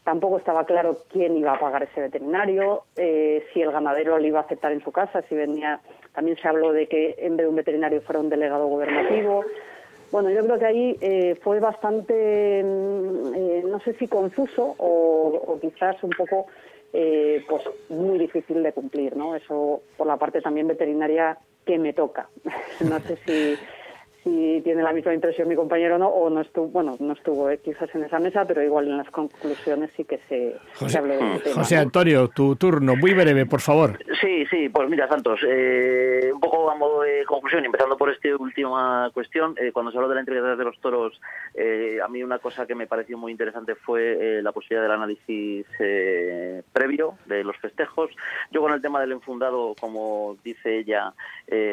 [0.03, 4.39] Tampoco estaba claro quién iba a pagar ese veterinario, eh, si el ganadero lo iba
[4.39, 5.81] a aceptar en su casa, si venía.
[6.13, 9.43] También se habló de que en vez de un veterinario fuera un delegado gubernativo.
[10.11, 15.59] Bueno, yo creo que ahí eh, fue bastante, mm, eh, no sé si confuso o,
[15.61, 16.47] quizás un poco,
[16.91, 19.35] pues muy difícil de cumplir, ¿no?
[19.35, 22.29] Eso por la parte también veterinaria que me toca.
[22.79, 23.59] no sé si
[24.23, 27.49] si tiene la misma impresión mi compañero o no, o no estuvo, bueno, no estuvo
[27.49, 31.13] eh, quizás en esa mesa, pero igual en las conclusiones sí que se, José, habló
[31.15, 33.97] de este José Antonio, tu turno, muy breve, por favor.
[34.21, 38.29] Sí, sí, pues mira, Santos, eh, un poco a modo de conclusión, empezando por esta
[38.37, 41.19] última cuestión, eh, cuando se habló de la integridad de los toros,
[42.03, 45.65] a mí una cosa que me pareció muy interesante fue la posibilidad del análisis
[46.71, 48.11] previo de los festejos.
[48.51, 51.13] Yo con el tema del enfundado, como dice ella,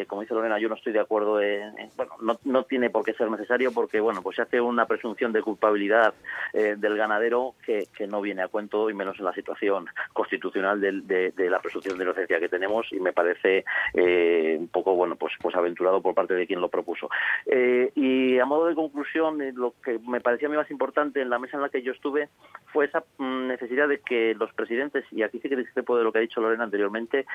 [0.08, 3.12] como dice Lorena, yo no estoy de acuerdo en, bueno, no no, tiene por qué
[3.14, 6.14] ser necesario porque, bueno, pues se hace una presunción de culpabilidad
[6.52, 11.32] eh, del ganadero que, no viene a cuento y menos en la situación constitucional de,
[11.36, 15.56] la presunción de inocencia que tenemos y me parece eh, un poco, bueno, pues, pues
[15.56, 17.08] aventurado por parte de quien lo propuso.
[17.46, 21.30] Eh, y a modo de conclusión, lo que me parecía a mí más importante en
[21.30, 22.28] la mesa en la que yo estuve
[22.66, 26.12] fue esa mm, necesidad de que los presidentes, y aquí sí que discrepo de lo
[26.12, 27.26] que ha dicho Lorena anteriormente,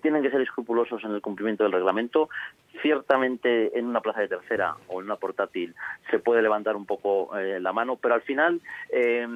[0.00, 2.28] tienen que ser escrupulosos en el cumplimiento del reglamento.
[2.80, 4.28] Ciertamente en una plaza de
[4.88, 5.74] o en una portátil
[6.10, 9.26] se puede levantar un poco eh, la mano, pero al final eh,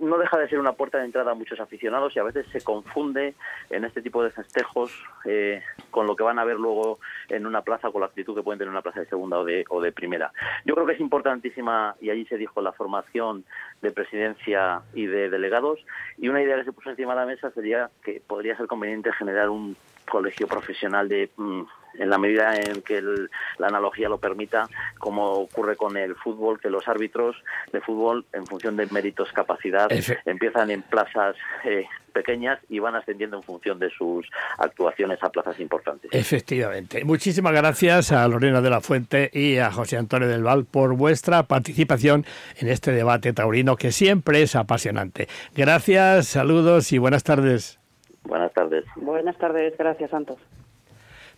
[0.00, 2.60] no deja de ser una puerta de entrada a muchos aficionados y a veces se
[2.62, 3.34] confunde
[3.70, 4.92] en este tipo de festejos
[5.24, 8.42] eh, con lo que van a ver luego en una plaza, con la actitud que
[8.42, 10.32] pueden tener en una plaza de segunda o de, o de primera.
[10.64, 13.44] Yo creo que es importantísima, y allí se dijo, la formación
[13.82, 15.84] de presidencia y de delegados,
[16.16, 19.12] y una idea que se puso encima de la mesa sería que podría ser conveniente
[19.12, 19.76] generar un
[20.08, 21.62] colegio profesional de mm,
[21.94, 26.70] en la medida en que la analogía lo permita, como ocurre con el fútbol, que
[26.70, 27.36] los árbitros
[27.72, 29.88] de fútbol, en función de méritos, capacidad,
[30.24, 34.26] empiezan en plazas eh, pequeñas y van ascendiendo en función de sus
[34.58, 36.10] actuaciones a plazas importantes.
[36.12, 37.04] Efectivamente.
[37.04, 41.44] Muchísimas gracias a Lorena de la Fuente y a José Antonio del Val por vuestra
[41.44, 42.24] participación
[42.58, 45.28] en este debate taurino que siempre es apasionante.
[45.54, 47.78] Gracias, saludos y buenas tardes.
[48.24, 48.84] Buenas tardes.
[48.96, 50.38] Buenas tardes, gracias Santos.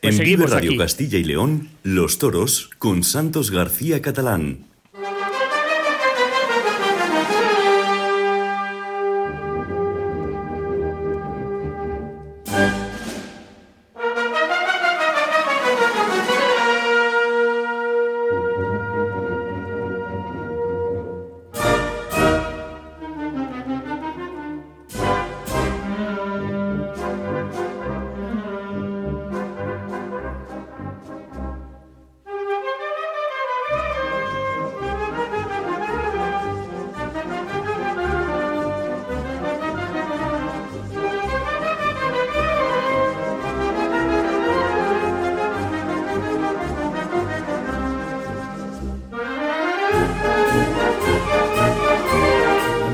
[0.00, 4.69] Pues en Vivo Radio Castilla y León, Los Toros con Santos García Catalán.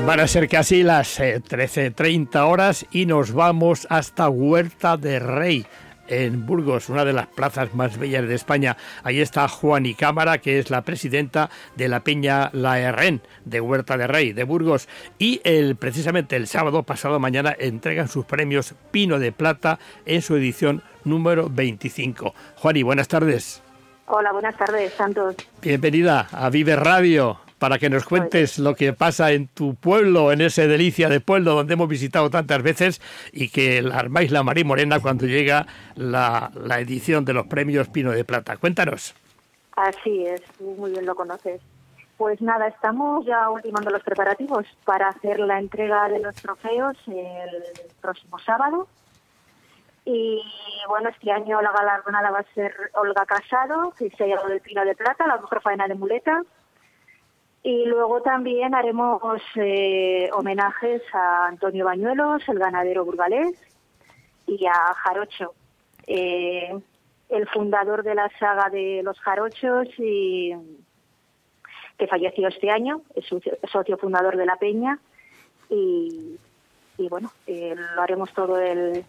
[0.07, 5.65] Van a ser casi las 13.30 eh, horas y nos vamos hasta Huerta de Rey
[6.07, 8.77] en Burgos, una de las plazas más bellas de España.
[9.03, 13.97] Ahí está Juani Cámara, que es la presidenta de la Peña La Herren de Huerta
[13.97, 14.87] de Rey, de Burgos.
[15.19, 20.37] Y el, precisamente el sábado pasado mañana entregan sus premios Pino de Plata en su
[20.37, 22.33] edición número 25.
[22.55, 23.61] Juani, buenas tardes.
[24.05, 25.35] Hola, buenas tardes, Santos.
[25.61, 30.41] Bienvenida a Vive Radio para que nos cuentes lo que pasa en tu pueblo, en
[30.41, 34.99] ese delicia de pueblo donde hemos visitado tantas veces y que armáis la María Morena
[34.99, 35.65] cuando llega
[35.95, 38.57] la, la edición de los premios Pino de Plata.
[38.57, 39.15] Cuéntanos.
[39.75, 41.61] Así es, muy bien lo conoces.
[42.17, 47.63] Pues nada, estamos ya ultimando los preparativos para hacer la entrega de los trofeos el
[48.01, 48.87] próximo sábado.
[50.03, 50.41] Y
[50.87, 54.61] bueno, este año la galardonada va a ser Olga Casado, que se ha llevado el
[54.61, 56.43] Pino de Plata, la mejor faena de muleta.
[57.63, 63.57] Y luego también haremos eh, homenajes a Antonio Bañuelos, el ganadero burgalés,
[64.45, 65.53] y a Jarocho,
[66.05, 66.73] eh,
[67.29, 70.53] el fundador de la saga de los Jarochos y
[71.97, 73.25] que falleció este año, es
[73.69, 74.99] socio fundador de la Peña
[75.69, 76.37] y,
[77.09, 79.03] bueno, eh, lo haremos todo el,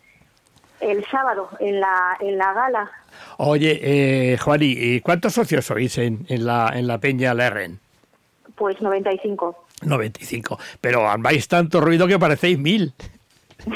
[0.80, 2.90] el sábado en la, en la gala.
[3.36, 7.78] Oye, eh, Juani, ¿cuántos socios sois en, en, la, en la Peña Lerren?
[8.58, 9.66] Pues 95.
[9.82, 12.92] 95, pero armáis tanto ruido que parecéis mil.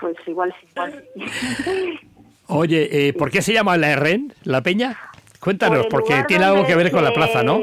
[0.00, 1.04] pues igual igual
[2.46, 4.96] Oye, eh, ¿por qué se llama la Lerren, la Peña?
[5.40, 7.60] Cuéntanos, porque tiene algo que ver con la plaza, ¿no?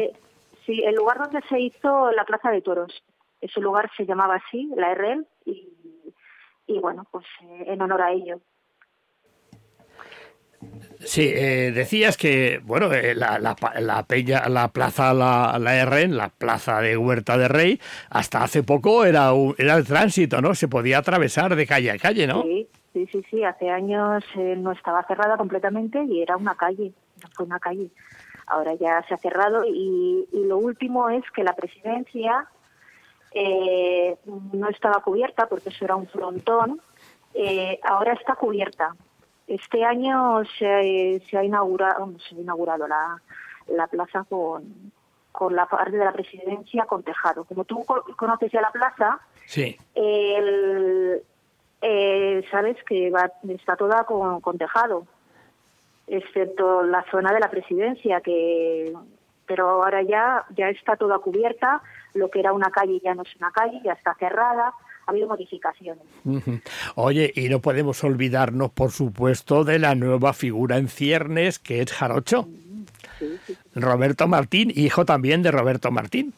[0.66, 3.04] Sí, el lugar donde se hizo la Plaza de Toros.
[3.40, 5.70] Ese lugar se llamaba así, la RL, y,
[6.68, 8.42] y bueno, pues eh, en honor a ello.
[11.00, 16.16] Sí, eh, decías que, bueno, eh, la, la, la, peña, la plaza, la, la RN,
[16.18, 17.80] la plaza de Huerta de Rey,
[18.10, 20.56] hasta hace poco era, era el tránsito, ¿no?
[20.56, 22.44] Se podía atravesar de calle a calle, ¿no?
[22.44, 23.44] Sí, sí, sí, sí.
[23.44, 26.94] hace años no estaba cerrada completamente y era una calle
[27.36, 27.90] fue una calle.
[28.48, 32.48] Ahora ya se ha cerrado y, lo último es que la presidencia
[33.34, 34.16] eh,
[34.54, 36.82] no estaba cubierta porque eso era un frontón.
[37.34, 38.96] Eh, ahora está cubierta.
[39.48, 43.22] Este año se, se ha inaugurado, se ha inaugurado la,
[43.68, 44.92] la plaza con,
[45.32, 47.46] con la parte de la presidencia con tejado.
[47.46, 49.78] Como tú conoces ya la plaza, sí.
[49.96, 51.24] el,
[51.82, 55.08] eh, sabes que va, está toda con, con tejado
[56.08, 58.94] excepto la zona de la presidencia, que
[59.46, 61.82] pero ahora ya, ya está toda cubierta,
[62.14, 64.74] lo que era una calle ya no es una calle, ya está cerrada,
[65.08, 66.04] ha habido modificaciones.
[66.96, 71.92] Oye, y no podemos olvidarnos, por supuesto, de la nueva figura en ciernes, que es
[71.92, 72.48] Jarocho.
[73.74, 76.34] Roberto Martín, hijo también de Roberto Martín.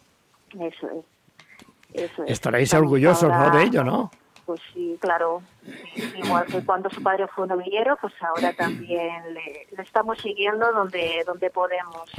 [0.54, 2.02] Eso es.
[2.12, 3.50] Eso Estaréis orgullosos ¿no?
[3.50, 4.12] de ello, ¿no?
[4.50, 5.44] pues sí, claro,
[6.16, 11.52] igual que cuando su padre fue novillero, pues ahora también le, estamos siguiendo donde donde
[11.52, 12.10] podemos.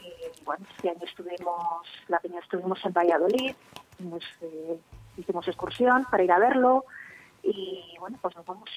[0.00, 3.54] Y bueno, este año estuvimos, la peña estuvimos en Valladolid,
[4.40, 4.78] eh,
[5.20, 6.84] hicimos excursión para ir a verlo,
[7.42, 8.68] y bueno, pues nos vamos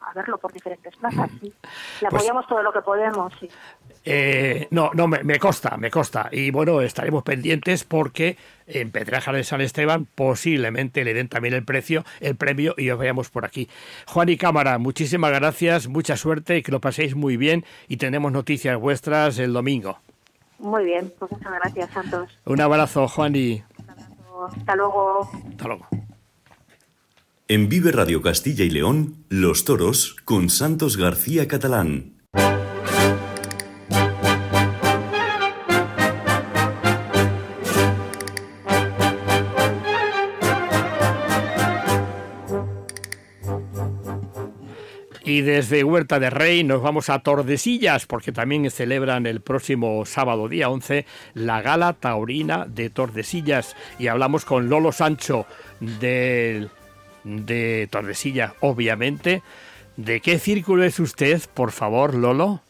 [0.00, 1.30] a verlo por diferentes plazas.
[1.40, 1.46] ¿sí?
[2.00, 3.32] Le pues apoyamos todo lo que podemos.
[3.38, 3.48] Sí.
[4.04, 6.28] Eh, no, no, me, me, consta, me consta.
[6.32, 11.64] Y bueno, estaremos pendientes porque en Petraja de San Esteban posiblemente le den también el
[11.64, 13.68] precio, el premio y os veamos por aquí.
[14.06, 18.32] Juan y Cámara, muchísimas gracias, mucha suerte y que lo paséis muy bien y tenemos
[18.32, 19.98] noticias vuestras el domingo.
[20.58, 22.38] Muy bien, pues muchas gracias, Santos.
[22.46, 23.62] Un abrazo, Juan y...
[24.44, 25.30] Hasta luego.
[25.48, 25.86] Hasta luego.
[27.48, 32.15] En Vive Radio Castilla y León, Los Toros con Santos García Catalán.
[45.36, 50.48] Y desde Huerta de Rey nos vamos a Tordesillas, porque también celebran el próximo sábado
[50.48, 53.76] día 11 la gala taurina de Tordesillas.
[53.98, 55.44] Y hablamos con Lolo Sancho
[55.78, 56.70] del
[57.24, 59.42] de Tordesillas, obviamente.
[59.98, 62.62] ¿De qué círculo es usted, por favor, Lolo?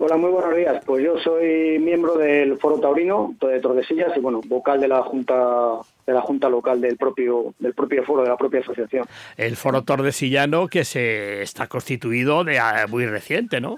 [0.00, 0.82] Hola, muy buenos días.
[0.84, 5.78] Pues yo soy miembro del Foro Taurino de Tordesillas y bueno, vocal de la Junta
[6.06, 9.06] de la Junta local del propio del propio foro de la propia asociación.
[9.36, 13.76] El Foro Tordesillano que se está constituido de ah, muy reciente, ¿no?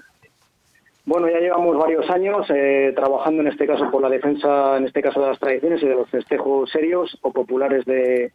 [1.05, 5.01] Bueno, ya llevamos varios años eh, trabajando en este caso por la defensa, en este
[5.01, 8.31] caso de las tradiciones y de los festejos serios o populares de,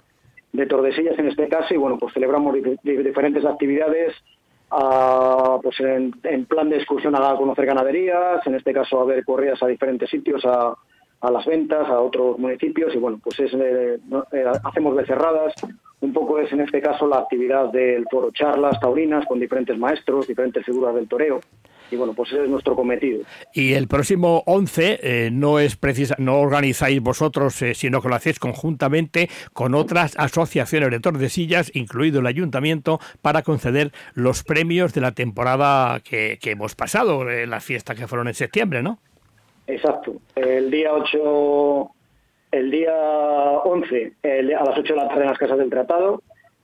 [0.52, 4.14] de Tordesillas en este caso y bueno, pues celebramos diferentes actividades
[5.62, 9.66] pues en, plan de excursión a conocer ganaderías, en este caso a ver corridas a
[9.66, 10.74] diferentes sitios, a,
[11.22, 13.98] a las ventas, a otros municipios y bueno, pues es, eh,
[14.32, 15.54] eh, hacemos becerradas,
[16.00, 20.26] un poco es en este caso la actividad del foro charlas taurinas con diferentes maestros,
[20.26, 21.40] diferentes figuras del toreo
[21.92, 23.22] y bueno, pues ese es nuestro cometido.
[23.52, 28.14] Y el próximo 11 eh, no es precisa, no organizáis vosotros, eh, sino que lo
[28.14, 35.02] hacéis conjuntamente con otras asociaciones de Tordesillas, incluido el ayuntamiento, para conceder los premios de
[35.02, 38.98] la temporada que, hemos pasado, eh, las fiestas que fueron en septiembre, ¿no?
[39.66, 40.14] Exacto.
[40.34, 41.90] El día 8,
[42.52, 46.22] el día 11, a las 8 de la tarde en las Casas del Tratado,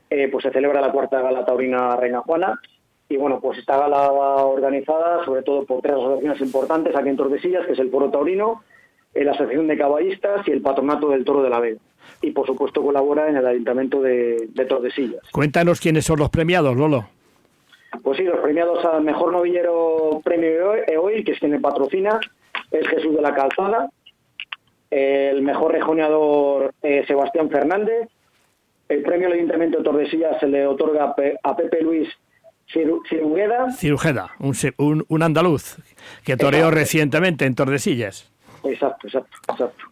[0.08, 2.60] pues se celebra la cuarta gala taurina Reina Juana
[3.08, 7.66] y bueno, pues esta gala organizada sobre todo por tres asociaciones importantes aquí en Tordesillas,
[7.66, 8.62] que es el Foro Taurino,
[9.14, 11.80] la Asociación de Caballistas y el Patronato del Toro de la Vega.
[12.20, 15.22] Y por supuesto colabora en el Ayuntamiento de, Tordesillas.
[15.32, 17.08] Cuéntanos quiénes son los premiados, Lolo.
[18.02, 22.20] Pues sí, los premiados al mejor novillero premio hoy, que es quien patrocina,
[22.70, 23.90] es Jesús de la Calzada.
[24.90, 28.08] El mejor rejoneador eh, Sebastián Fernández.
[28.88, 32.08] El premio al Ayuntamiento de Tordesillas se le otorga a Pepe Luis
[32.68, 33.70] Cirujeda.
[33.72, 35.76] Cirujeda, un, un, andaluz
[36.24, 38.30] que toreó recientemente en Tordesillas.
[38.64, 39.84] Exacto, exacto, exacto.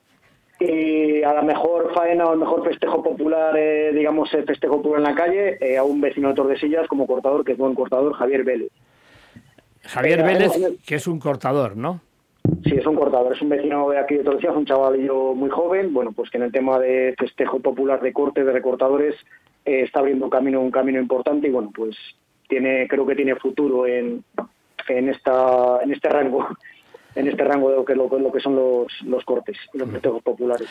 [0.60, 5.04] Y a la mejor faena o al mejor festejo popular, eh, digamos, festejo popular en
[5.04, 8.44] la calle, eh, a un vecino de Tordesillas como cortador, que es buen cortador, Javier
[8.44, 8.70] Vélez.
[9.82, 10.52] Javier eh, Vélez,
[10.86, 12.00] que es un cortador, ¿no?
[12.66, 15.94] Sí, es un cortador, es un vecino de aquí de Tordesillas, un chavalillo muy joven,
[15.94, 19.14] bueno, pues que en el tema de festejo popular de corte, de recortadores,
[19.64, 21.96] está abriendo un camino, un camino importante y bueno, pues
[22.48, 24.24] tiene creo que tiene futuro en,
[24.88, 26.46] en esta en este rango
[27.14, 30.68] en este rango de lo que, lo, que son los, los cortes, los festejos populares.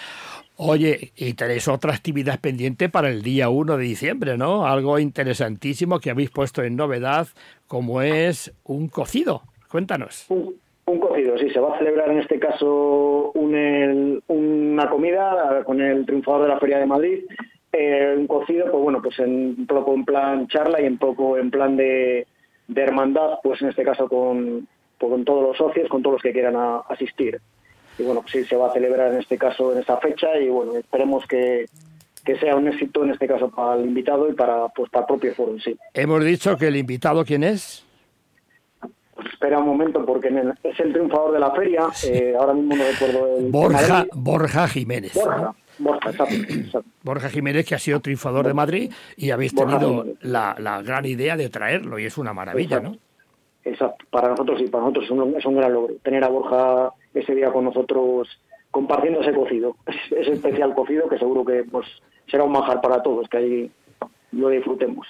[0.57, 4.67] Oye, y tenéis otra actividad pendiente para el día 1 de diciembre, ¿no?
[4.67, 7.27] Algo interesantísimo que habéis puesto en novedad,
[7.65, 9.41] como es un cocido.
[9.71, 10.25] Cuéntanos.
[10.29, 10.53] Un,
[10.99, 16.43] cocido, sí, se va a celebrar en este caso un, una comida con el triunfador
[16.43, 17.23] de la Feria de Madrid
[17.77, 21.37] eh, un cocido, pues bueno, pues en, un poco en plan charla y un poco
[21.37, 22.25] en plan de,
[22.73, 24.65] hermandad, pues en este caso con,
[24.97, 26.55] pues con todos los socios, con todos los que quieran
[26.87, 27.41] asistir.
[27.97, 30.47] Y bueno, pues sí, se va a celebrar en este caso en esta fecha y
[30.47, 31.65] bueno, esperemos que,
[32.39, 35.35] sea un éxito en este caso para el invitado y para, pues, para el propio
[35.35, 35.77] foro sí.
[35.93, 37.84] Hemos dicho que el invitado, ¿quién es?
[39.31, 40.29] Espera un momento, porque
[40.63, 41.87] es el triunfador de la feria.
[42.05, 43.51] Eh, ahora mismo no recuerdo el.
[43.51, 45.13] Borja, Borja Jiménez.
[45.13, 46.25] Borja,
[47.03, 51.49] Borja, Jiménez, que ha sido triunfador de Madrid y habéis tenido la, gran idea de
[51.49, 52.95] traerlo y es una maravilla, ¿no?
[53.63, 56.93] Exacto, para nosotros sí, para nosotros es un, es un, gran logro tener a Borja
[57.15, 58.27] ese día con nosotros
[58.69, 59.75] compartiendo ese cocido,
[60.11, 61.87] ese especial cocido que seguro que pues
[62.27, 63.71] será un manjar para todos, que ahí
[64.33, 65.07] lo disfrutemos.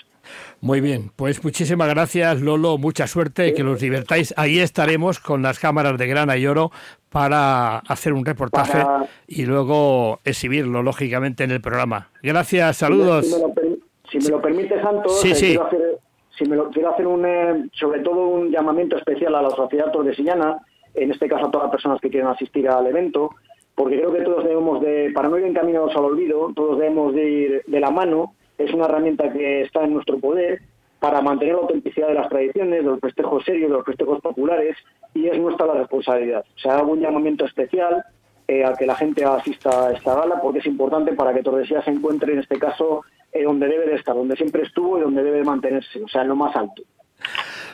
[0.61, 4.33] Muy bien, pues muchísimas gracias Lolo, mucha suerte, que los divertáis.
[4.37, 6.71] Ahí estaremos con las cámaras de grana y oro
[7.09, 8.83] para hacer un reportaje
[9.27, 12.09] y luego exhibirlo, lógicamente, en el programa.
[12.21, 13.25] Gracias, saludos.
[13.25, 15.45] Si me lo, permite, Santos, sí, eh, sí.
[15.47, 15.97] quiero hacer,
[16.37, 19.91] si me lo, quiero hacer un, eh, sobre todo un llamamiento especial a la sociedad
[19.91, 20.57] tordesillana,
[20.93, 23.31] en este caso a todas las personas que quieren asistir al evento,
[23.75, 27.29] porque creo que todos debemos de, para no ir encaminados al olvido, todos debemos de
[27.29, 30.61] ir de la mano es una herramienta que está en nuestro poder
[30.99, 34.75] para mantener la autenticidad de las tradiciones, de los festejos serios, de los festejos populares,
[35.13, 36.43] y es nuestra la responsabilidad.
[36.55, 38.03] O sea, hago un llamamiento especial
[38.47, 41.85] eh, a que la gente asista a esta gala, porque es importante para que Tordesillas
[41.85, 45.23] se encuentre, en este caso, eh, donde debe de estar, donde siempre estuvo y donde
[45.23, 46.83] debe mantenerse, o sea, en lo más alto.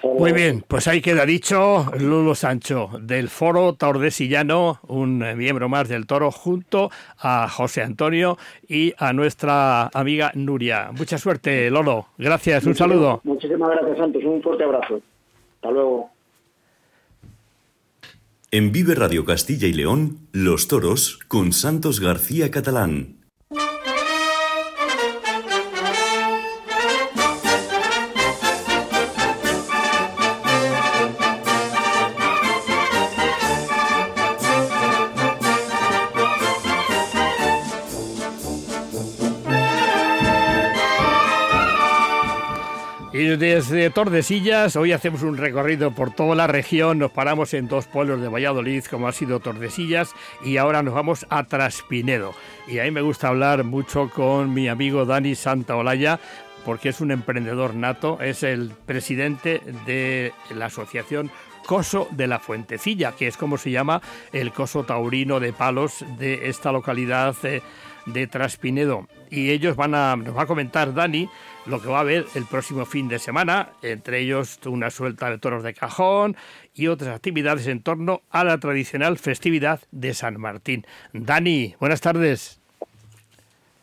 [0.03, 6.07] Muy bien, pues ahí queda dicho Lulo Sancho del Foro Tordesillano, un miembro más del
[6.07, 6.89] Toro, junto
[7.19, 8.37] a José Antonio
[8.67, 10.91] y a nuestra amiga Nuria.
[10.91, 12.07] Mucha suerte, Lolo.
[12.17, 13.21] Gracias, un saludo.
[13.23, 14.23] Muchísimas gracias, Santos.
[14.23, 15.01] Un fuerte abrazo.
[15.55, 16.09] Hasta luego.
[18.49, 23.20] En Vive Radio Castilla y León, Los Toros con Santos García Catalán.
[43.71, 48.19] Desde Tordesillas, hoy hacemos un recorrido por toda la región, nos paramos en dos pueblos
[48.19, 50.13] de Valladolid, como ha sido Tordesillas,
[50.43, 52.33] y ahora nos vamos a Traspinedo.
[52.67, 56.19] Y ahí me gusta hablar mucho con mi amigo Dani Santaolalla,
[56.65, 61.31] porque es un emprendedor nato, es el presidente de la asociación
[61.65, 64.01] Coso de la Fuentecilla, que es como se llama
[64.33, 67.61] el coso taurino de palos de esta localidad eh,
[68.05, 69.07] de Traspinedo.
[69.29, 71.29] Y ellos van a, nos va a comentar Dani
[71.65, 75.37] lo que va a haber el próximo fin de semana, entre ellos una suelta de
[75.37, 76.35] toros de cajón
[76.73, 80.85] y otras actividades en torno a la tradicional festividad de San Martín.
[81.13, 82.59] Dani, buenas tardes.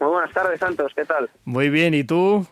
[0.01, 1.29] Muy buenas tardes, Santos, ¿qué tal?
[1.45, 2.47] Muy bien, ¿y tú?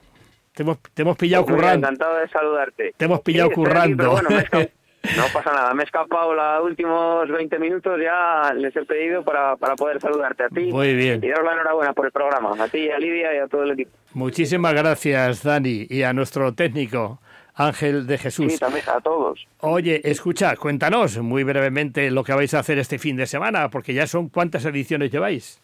[0.55, 1.87] Te hemos, te hemos pillado Pues muy currando.
[1.87, 2.95] encantado de saludarte.
[2.97, 3.97] Te hemos pillado Sí, estoy aquí, currando.
[3.97, 4.70] pero bueno, me he esca-
[5.16, 9.57] no pasa nada, me he escapado los últimos 20 minutos, ya les he pedido para,
[9.57, 10.72] para poder saludarte a ti.
[10.72, 11.22] Muy bien.
[11.22, 13.72] Y daros la enhorabuena por el programa, a ti, a Lidia y a todo el
[13.72, 13.90] equipo.
[14.14, 17.20] Muchísimas gracias, Dani, y a nuestro técnico,
[17.54, 18.52] Ángel de Jesús.
[18.52, 19.46] Sí, también a todos.
[19.61, 23.94] Oye, escucha, cuéntanos muy brevemente lo que vais a hacer este fin de semana, porque
[23.94, 25.61] ya son cuántas ediciones lleváis.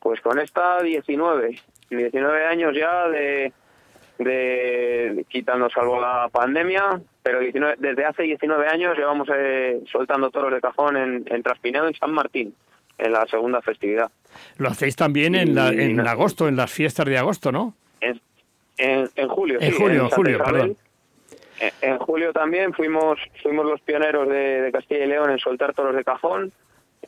[0.00, 1.58] Pues con esta 19,
[1.90, 3.52] 19 años ya de,
[4.18, 10.52] de quitando salvo la pandemia, pero 19 desde hace 19 años llevamos eh, soltando toros
[10.52, 12.54] de cajón en, en Traspinedo y San Martín,
[12.98, 14.10] en la segunda festividad.
[14.58, 17.74] Lo hacéis también en, la- en no- agosto, en las fiestas de agosto, ¿no?
[18.00, 18.20] En,
[18.78, 20.52] en, en julio, En sí, julio, en julio, Isabel.
[20.52, 20.76] perdón.
[21.58, 25.74] En, en julio también fuimos fuimos los pioneros de, de Castilla y León en soltar
[25.74, 26.52] toros de cajón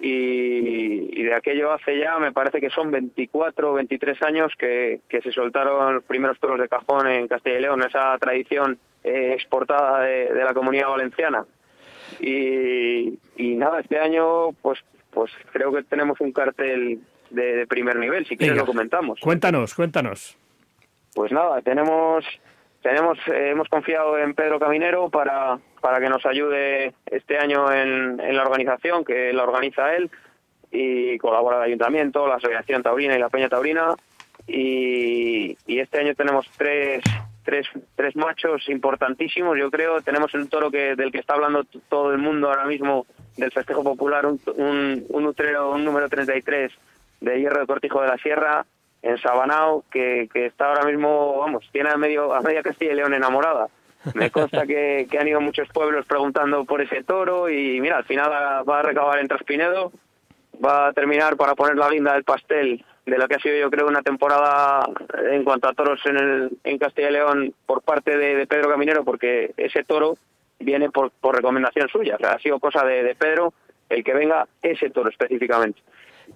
[0.01, 5.01] y, y de aquello hace ya, me parece que son 24 o 23 años que,
[5.09, 9.33] que se soltaron los primeros toros de cajón en Castilla y León, esa tradición eh,
[9.35, 11.45] exportada de, de la comunidad valenciana.
[12.21, 14.79] Y, y nada, este año pues
[15.11, 18.63] pues creo que tenemos un cartel de, de primer nivel, si quieres Venga.
[18.63, 19.21] lo comentamos.
[19.21, 20.37] Cuéntanos, cuéntanos.
[21.15, 22.25] Pues nada, tenemos
[22.83, 28.21] tenemos eh, hemos confiado en Pedro Caminero para para que nos ayude este año en,
[28.21, 30.11] en la organización que la organiza él
[30.71, 33.95] y colabora el ayuntamiento, la asociación taurina y la peña taurina
[34.47, 37.03] y, y este año tenemos tres
[37.45, 37.67] tres
[37.97, 42.19] tres machos importantísimos, yo creo, tenemos el toro que del que está hablando todo el
[42.19, 43.07] mundo ahora mismo
[43.37, 46.73] del festejo popular, un, un, un utrero, un número 33
[47.21, 48.67] de Hierro de Cortijo de la Sierra
[49.03, 52.97] en Sabanao que, que está ahora mismo, vamos, tiene a medio a media Castilla y
[52.97, 53.69] León enamorada.
[54.15, 58.05] Me consta que, que han ido muchos pueblos preguntando por ese toro y mira, al
[58.05, 59.93] final va a recabar en Traspinedo,
[60.65, 63.71] va a terminar para poner la guinda del pastel de lo que ha sido yo
[63.71, 64.87] creo una temporada
[65.31, 69.05] en cuanto a toros en, el, en Castilla y León por parte de, Pedro Caminero
[69.05, 70.17] porque ese toro
[70.59, 73.55] viene por, por recomendación suya, o sea, ha sido cosa de, de Pedro
[73.89, 75.81] el que venga ese toro específicamente.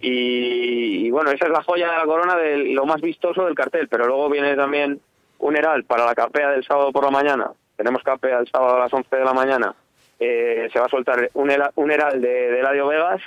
[0.01, 3.55] Y, y bueno, esa es la joya de la corona de lo más vistoso del
[3.55, 5.01] cartel, pero luego viene también
[5.39, 7.51] un heral para la capea del sábado por la mañana.
[7.77, 9.75] Tenemos capea el sábado a las 11 de la mañana.
[10.19, 13.21] Eh, se va a soltar un, un heral de, de Eladio Vegas,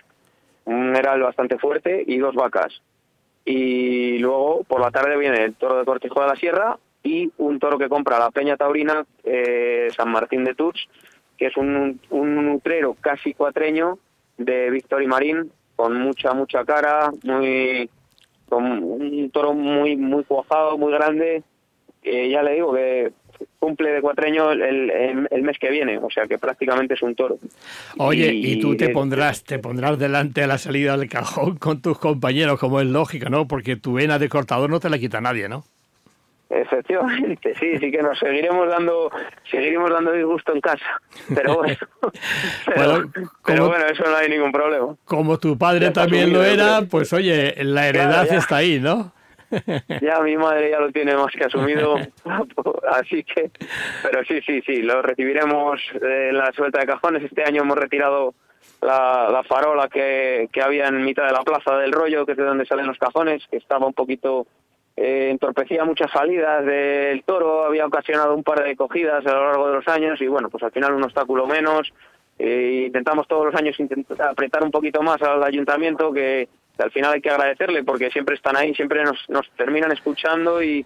[0.65, 2.81] un heral bastante fuerte y dos vacas.
[3.43, 7.59] Y luego por la tarde viene el toro de Cortijo de la Sierra y un
[7.59, 10.87] toro que compra la Peña Taurina eh, San Martín de Tuch,
[11.37, 13.99] que es un, un nutrero casi cuatreño
[14.37, 17.89] de Víctor y Marín, con mucha, mucha cara, muy
[18.49, 21.43] con un toro muy muy cuajado, muy grande.
[22.03, 23.11] Ya le digo que
[23.59, 27.15] cumple de cuatreño el, el- el mes que viene, o sea que prácticamente es un
[27.15, 27.37] toro.
[27.97, 31.97] Oye, y, tú te pondrás, te pondrás delante a la salida del cajón con tus
[31.99, 33.47] compañeros, como es lógico, ¿no?
[33.47, 35.63] Porque tu vena de cortador no te la quita nadie, ¿no?
[36.47, 39.09] Efectivamente, sí, sí que nos seguiremos dando,
[39.49, 40.85] seguiremos dando disgusto en casa,
[41.33, 41.75] pero bueno,
[42.65, 43.27] pero, Bueno, pero
[43.63, 44.95] como- bueno, eso no hay ningún problema.
[45.05, 49.11] Como tu padre también lo era, pues oye, la heredad está ahí, ¿no?
[50.01, 51.95] Ya mi madre ya lo tiene más que asumido,
[52.91, 53.51] así que,
[54.03, 57.23] pero sí, sí, sí, lo recibiremos en la suelta de cajones.
[57.23, 58.33] Este año hemos retirado
[58.81, 62.37] la, la farola que, que había en mitad de la plaza del rollo, que es
[62.37, 64.47] de donde salen los cajones, que estaba un poquito
[64.97, 69.67] eh, entorpecía muchas salidas del toro, había ocasionado un par de cogidas a lo largo
[69.67, 71.93] de los años y bueno, pues al final un obstáculo menos.
[72.37, 76.91] Eh, intentamos todos los años intentar apretar un poquito más al ayuntamiento que, que al
[76.91, 80.85] final hay que agradecerle porque siempre están ahí, siempre nos, nos terminan escuchando y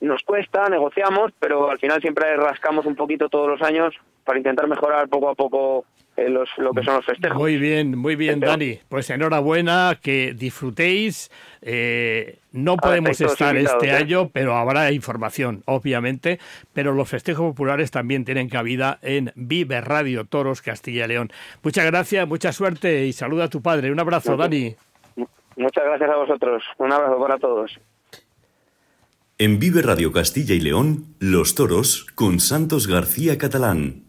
[0.00, 4.66] nos cuesta, negociamos, pero al final siempre rascamos un poquito todos los años para intentar
[4.68, 5.84] mejorar poco a poco
[6.16, 7.36] eh, los, lo que son los festejos.
[7.36, 8.78] Muy bien, muy bien, Dani.
[8.88, 11.30] Pues enhorabuena, que disfrutéis.
[11.60, 13.92] Eh, no podemos estar este ¿eh?
[13.92, 16.38] año, pero habrá información, obviamente.
[16.72, 21.32] Pero los festejos populares también tienen cabida en Vive Radio Toros Castilla y León.
[21.62, 23.90] Muchas gracias, mucha suerte y saluda a tu padre.
[23.90, 24.76] Un abrazo, Dani.
[25.56, 26.62] Muchas gracias a vosotros.
[26.78, 27.78] Un abrazo para todos.
[29.38, 34.03] En Vive Radio Castilla y León, Los Toros con Santos García Catalán.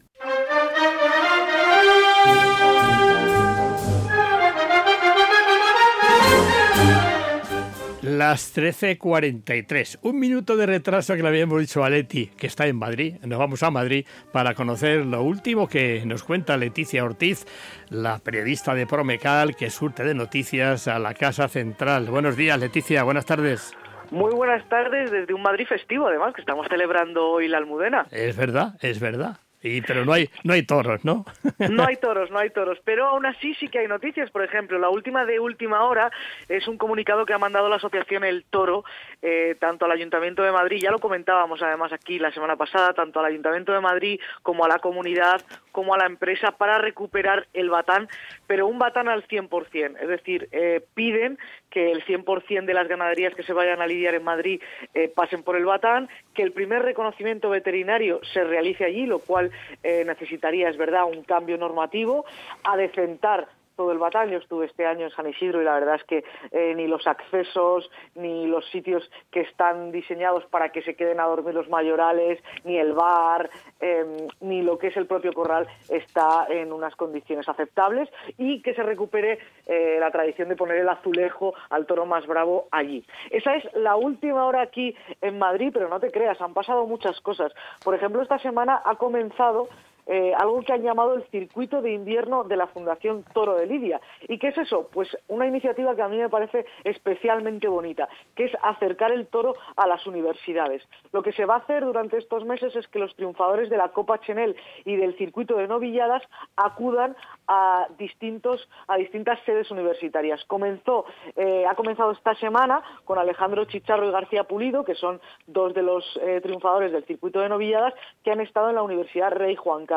[8.05, 9.97] Las 13.43.
[10.03, 13.15] Un minuto de retraso que le habíamos dicho a Leti, que está en Madrid.
[13.23, 17.47] Nos vamos a Madrid para conocer lo último que nos cuenta Leticia Ortiz,
[17.89, 22.05] la periodista de Promecal que surte de noticias a la Casa Central.
[22.05, 23.01] Buenos días, Leticia.
[23.01, 23.75] Buenas tardes.
[24.11, 28.05] Muy buenas tardes desde un Madrid festivo, además, que estamos celebrando hoy la Almudena.
[28.11, 29.39] Es verdad, es verdad.
[29.65, 31.25] Y, pero no hay, no hay toros, ¿no?
[31.69, 32.77] No hay toros, no hay toros.
[32.83, 34.29] Pero aún así sí que hay noticias.
[34.29, 36.11] Por ejemplo, la última de última hora
[36.47, 38.83] es un comunicado que ha mandado la asociación El Toro,
[39.21, 43.19] eh, tanto al Ayuntamiento de Madrid, ya lo comentábamos además aquí la semana pasada, tanto
[43.19, 45.41] al Ayuntamiento de Madrid como a la comunidad,
[45.71, 48.07] como a la empresa, para recuperar el batán,
[48.47, 49.97] pero un batán al 100%.
[49.99, 51.39] Es decir, eh, piden
[51.69, 54.61] que el 100% de las ganaderías que se vayan a lidiar en Madrid
[54.93, 59.51] eh, pasen por el batán, que el primer reconocimiento veterinario se realice allí, lo cual
[59.83, 62.25] eh, necesitaría, es verdad, un cambio normativo,
[62.63, 64.29] a decentar todo el batán.
[64.29, 67.05] Yo estuve este año en San Isidro y la verdad es que eh, ni los
[67.07, 72.41] accesos, ni los sitios que están diseñados para que se queden a dormir los mayorales,
[72.63, 73.49] ni el bar,
[73.79, 78.73] em, ni lo que es el propio corral está en unas condiciones aceptables y que
[78.73, 83.05] se recupere eh, la tradición de poner el azulejo al toro más bravo allí.
[83.29, 87.19] Esa es la última hora aquí en Madrid, pero no te creas, han pasado muchas
[87.21, 87.53] cosas.
[87.83, 89.67] Por ejemplo, esta semana ha comenzado
[90.07, 93.99] eh, algo que han llamado el circuito de invierno de la Fundación Toro de Lidia.
[94.27, 94.89] ¿Y qué es eso?
[94.91, 99.55] Pues una iniciativa que a mí me parece especialmente bonita, que es acercar el toro
[99.75, 100.83] a las universidades.
[101.11, 103.89] Lo que se va a hacer durante estos meses es que los triunfadores de la
[103.89, 106.23] Copa Chenel y del circuito de novilladas
[106.55, 107.15] acudan
[107.47, 110.43] a distintos a distintas sedes universitarias.
[110.45, 115.73] Comenzó eh, ha comenzado esta semana con Alejandro Chicharro y García Pulido, que son dos
[115.73, 117.93] de los eh, triunfadores del circuito de novilladas
[118.23, 119.94] que han estado en la Universidad Rey Juan Carlos.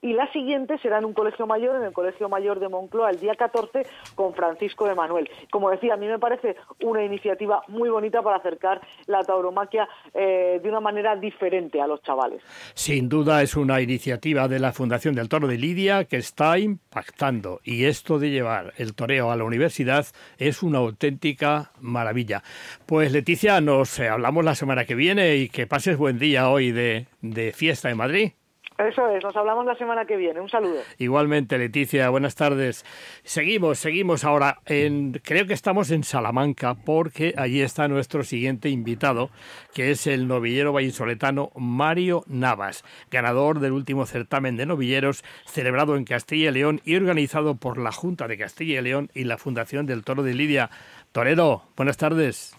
[0.00, 3.20] Y la siguiente será en un colegio mayor, en el Colegio Mayor de Moncloa, el
[3.20, 5.28] día 14 con Francisco de Manuel.
[5.50, 10.60] Como decía, a mí me parece una iniciativa muy bonita para acercar la tauromaquia eh,
[10.62, 12.42] de una manera diferente a los chavales.
[12.74, 17.60] Sin duda es una iniciativa de la Fundación del Toro de Lidia que está impactando
[17.64, 20.06] y esto de llevar el toreo a la universidad
[20.38, 22.42] es una auténtica maravilla.
[22.86, 27.06] Pues Leticia, nos hablamos la semana que viene y que pases buen día hoy de,
[27.20, 28.32] de fiesta en Madrid.
[28.78, 30.40] Eso es, nos hablamos la semana que viene.
[30.40, 30.80] Un saludo.
[30.98, 32.84] Igualmente, Leticia, buenas tardes.
[33.22, 34.58] Seguimos, seguimos ahora.
[34.66, 39.30] En, creo que estamos en Salamanca porque allí está nuestro siguiente invitado,
[39.74, 46.04] que es el novillero vallisoletano Mario Navas, ganador del último certamen de novilleros celebrado en
[46.04, 49.86] Castilla y León y organizado por la Junta de Castilla y León y la Fundación
[49.86, 50.70] del Toro de Lidia.
[51.12, 52.56] Torero, buenas tardes.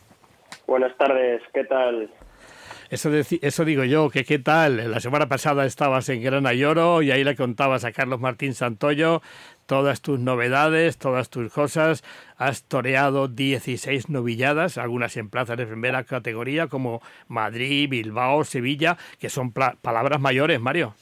[0.68, 2.10] Buenas tardes, ¿qué tal?
[2.94, 3.10] Eso,
[3.42, 4.92] eso digo yo, que qué tal.
[4.92, 9.22] La semana pasada estabas en Grana Lloro y ahí le contabas a Carlos Martín Santoyo
[9.66, 12.04] todas tus novedades, todas tus cosas.
[12.38, 19.30] Has toreado 16 novilladas, algunas en plazas de primera categoría como Madrid, Bilbao, Sevilla, que
[19.30, 20.94] son palabras mayores, Mario.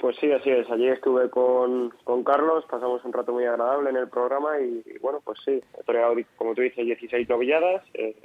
[0.00, 0.68] Pues sí, así es.
[0.72, 5.20] Allí estuve con, con Carlos, pasamos un rato muy agradable en el programa y, bueno,
[5.24, 8.16] pues sí, he toreado, como tú dices, 16 novilladas, eh,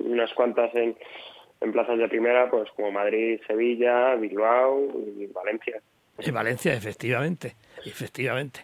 [0.00, 0.96] unas cuantas en,
[1.60, 5.80] en plazas de primera, pues como Madrid, Sevilla, Bilbao y Valencia.
[6.18, 7.54] En Valencia, efectivamente,
[7.84, 8.60] efectivamente.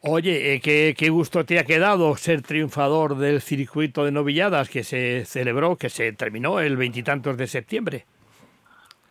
[0.00, 4.84] Oye, eh, ¿qué, ¿qué, gusto te ha quedado ser triunfador del circuito de novilladas que
[4.84, 8.04] se celebró, que se terminó el veintitantos de septiembre.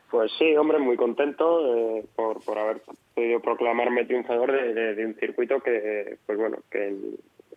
[0.09, 2.81] Pues sí, hombre, muy contento eh, por, por haber
[3.13, 6.95] podido proclamarme triunfador de, de, un circuito que, pues bueno, que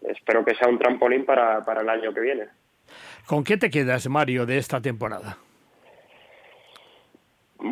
[0.08, 2.44] espero que sea un trampolín para, para el año que viene.
[3.26, 5.38] ¿Con qué te quedas, Mario, de esta temporada?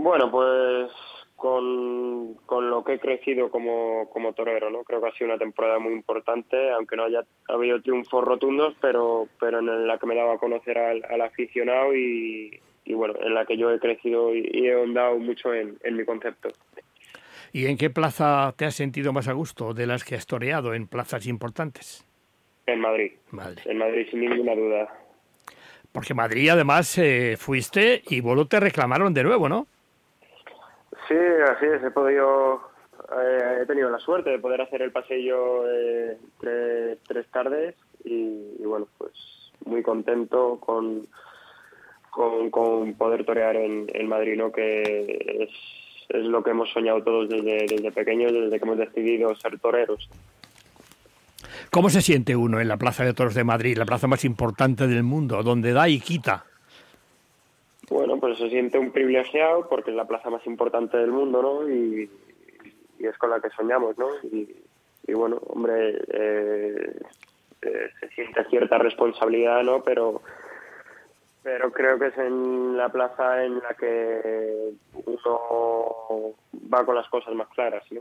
[0.06, 0.92] Bueno, pues
[1.34, 4.84] con, con lo que he crecido como, como torero, ¿no?
[4.84, 9.26] Creo que ha sido una temporada muy importante, aunque no haya habido triunfos rotundos, pero,
[9.40, 13.34] pero en la que me daba a conocer al, al aficionado y, y, bueno, en
[13.34, 16.50] la que yo he crecido y, y he ahondado mucho en, en mi concepto.
[17.52, 20.72] ¿Y en qué plaza te has sentido más a gusto de las que has toreado
[20.72, 22.06] en plazas importantes?
[22.66, 23.10] En Madrid.
[23.32, 23.58] Madrid.
[23.64, 24.88] En Madrid, sin ninguna duda.
[25.90, 29.66] Porque Madrid, además, eh, fuiste y vuelo te reclamaron de nuevo, ¿no?
[31.08, 31.82] Sí, así es.
[31.82, 32.60] He podido,
[33.22, 38.88] eh, he tenido la suerte de poder hacer el pasillo eh, tres, tardes y, bueno,
[38.98, 39.12] pues
[39.64, 41.06] muy contento con,
[42.10, 44.52] con, con poder torear en, en Madrid, ¿no?
[44.52, 44.82] Que
[45.40, 45.50] es,
[46.08, 50.08] es lo que hemos soñado todos desde, desde pequeños, desde que hemos decidido ser toreros.
[51.70, 54.86] ¿Cómo se siente uno en la Plaza de Toros de Madrid, la plaza más importante
[54.86, 56.44] del mundo, donde da y quita?
[57.90, 61.68] Bueno, pues se siente un privilegiado porque es la plaza más importante del mundo, ¿no?
[61.68, 62.10] Y,
[62.98, 64.08] es con la que soñamos, ¿no?
[64.24, 64.48] Y,
[65.06, 66.98] y bueno, hombre, eh,
[67.62, 69.82] eh, se siente cierta responsabilidad, ¿no?
[69.82, 70.22] Pero
[71.46, 74.72] pero creo que es en la plaza en la que
[75.04, 76.34] uno
[76.74, 78.00] va con las cosas más claras, ¿no?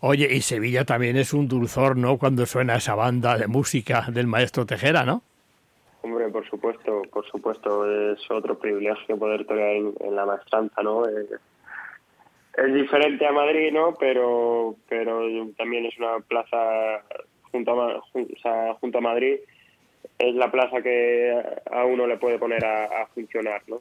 [0.00, 2.16] Oye, y Sevilla también es un dulzor, ¿no?
[2.16, 5.22] Cuando suena esa banda de música del maestro Tejera, ¿no?
[6.02, 11.06] Hombre, por supuesto, por supuesto, es otro privilegio poder torear en, en la maestranza, ¿no?
[11.08, 11.26] Eh,
[12.56, 13.94] es diferente a Madrid, ¿no?
[13.98, 15.20] Pero, pero
[15.56, 17.02] también es una plaza
[17.50, 19.38] junto a, junto a Madrid
[20.18, 21.32] es la plaza que
[21.70, 23.80] a uno le puede poner a, funcionar, ¿no?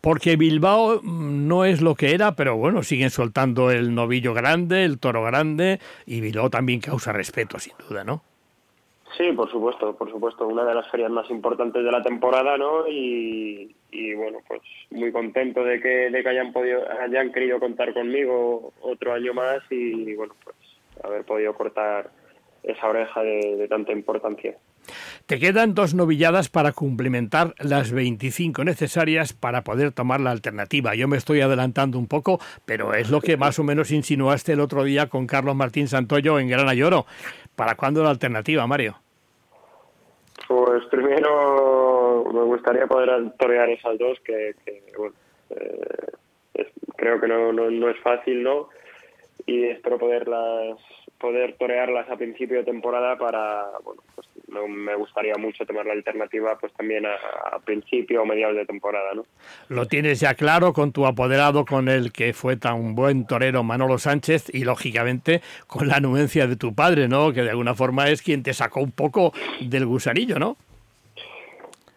[0.00, 4.98] Porque Bilbao no es lo que era, pero bueno, siguen soltando el novillo grande, el
[4.98, 8.22] toro grande, y Bilbao también causa respeto, sin duda, ¿no?
[9.16, 12.88] Sí, por supuesto, por supuesto, una de las ferias más importantes de la temporada, ¿no?
[12.88, 13.74] Y,
[14.16, 14.60] bueno, pues
[14.90, 19.62] muy contento de que, de que hayan podido, hayan querido contar conmigo otro año más
[19.70, 20.56] y bueno, pues
[21.02, 22.10] haber podido cortar
[22.62, 24.56] esa oreja de tanta importancia.
[25.26, 30.94] Te quedan dos novilladas para cumplimentar las 25 necesarias para poder tomar la alternativa.
[30.94, 34.60] Yo me estoy adelantando un poco, pero es lo que más o menos insinuaste el
[34.60, 37.06] otro día con Carlos Martín Santoyo en Gran Ayoro.
[37.56, 39.03] ¿Para cuándo la alternativa, Mario?
[40.48, 44.54] Pues primero me gustaría poder torear esas dos, que,
[44.96, 45.14] bueno,
[45.50, 46.66] eh,
[46.96, 48.68] creo que no, no, no es fácil, ¿no?
[49.46, 50.78] Y espero poderlas
[51.18, 54.28] poder torearlas a principio de temporada para, bueno, pues
[54.68, 59.24] me gustaría mucho tomar la alternativa pues también a, principio o mediados de temporada, ¿no?
[59.68, 63.98] Lo tienes ya claro con tu apoderado, con el que fue tan buen torero Manolo
[63.98, 67.32] Sánchez y lógicamente con la anuencia de tu padre, ¿no?
[67.32, 70.56] Que de alguna forma es quien te sacó un poco del gusanillo, ¿no?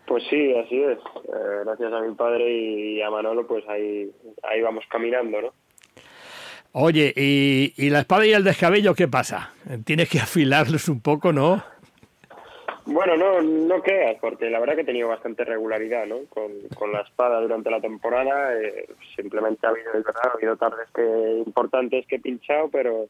[0.06, 0.98] Pues sí, así es.
[1.00, 4.10] Eh, gracias a mi padre y a Manolo, pues ahí,
[4.44, 5.54] ahí vamos caminando, ¿no?
[6.80, 9.52] Oye, ¿y, la espada y el descabello qué pasa?
[9.84, 11.64] Tienes que afilarlos un poco, ¿no?
[12.86, 16.18] Bueno, no, no creas, porque la verdad que he tenido bastante regularidad ¿no?
[16.30, 16.52] con,
[16.92, 18.54] la espada durante la temporada.
[18.62, 23.08] Eh, simplemente ha habido, ha habido tardes que, importantes que he pinchado, pero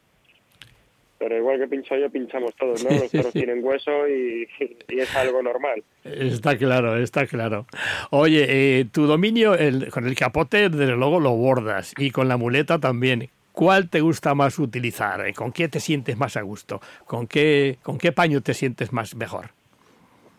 [1.19, 2.91] pero igual que pincho yo, pinchamos todos, ¿no?
[2.91, 4.47] Los toros tienen hueso y,
[4.87, 5.83] es algo normal.
[6.05, 7.65] Está claro, está claro.
[8.11, 12.37] Oye, eh, tu dominio el, con el capote, desde luego, lo bordas y con la
[12.37, 13.29] muleta también.
[13.57, 15.33] ¿Cuál te gusta más utilizar?
[15.33, 16.79] ¿Con qué te sientes más a gusto?
[17.07, 19.49] ¿Con qué, con qué paño te sientes más mejor?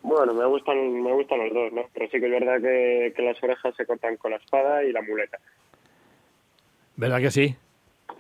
[0.05, 1.83] Bueno, me gustan, me gustan los dos, ¿no?
[1.93, 5.03] Pero sí que es verdad que, las orejas se cortan con la espada y la
[5.03, 5.37] muleta.
[6.95, 7.57] ¿Verdad que sí?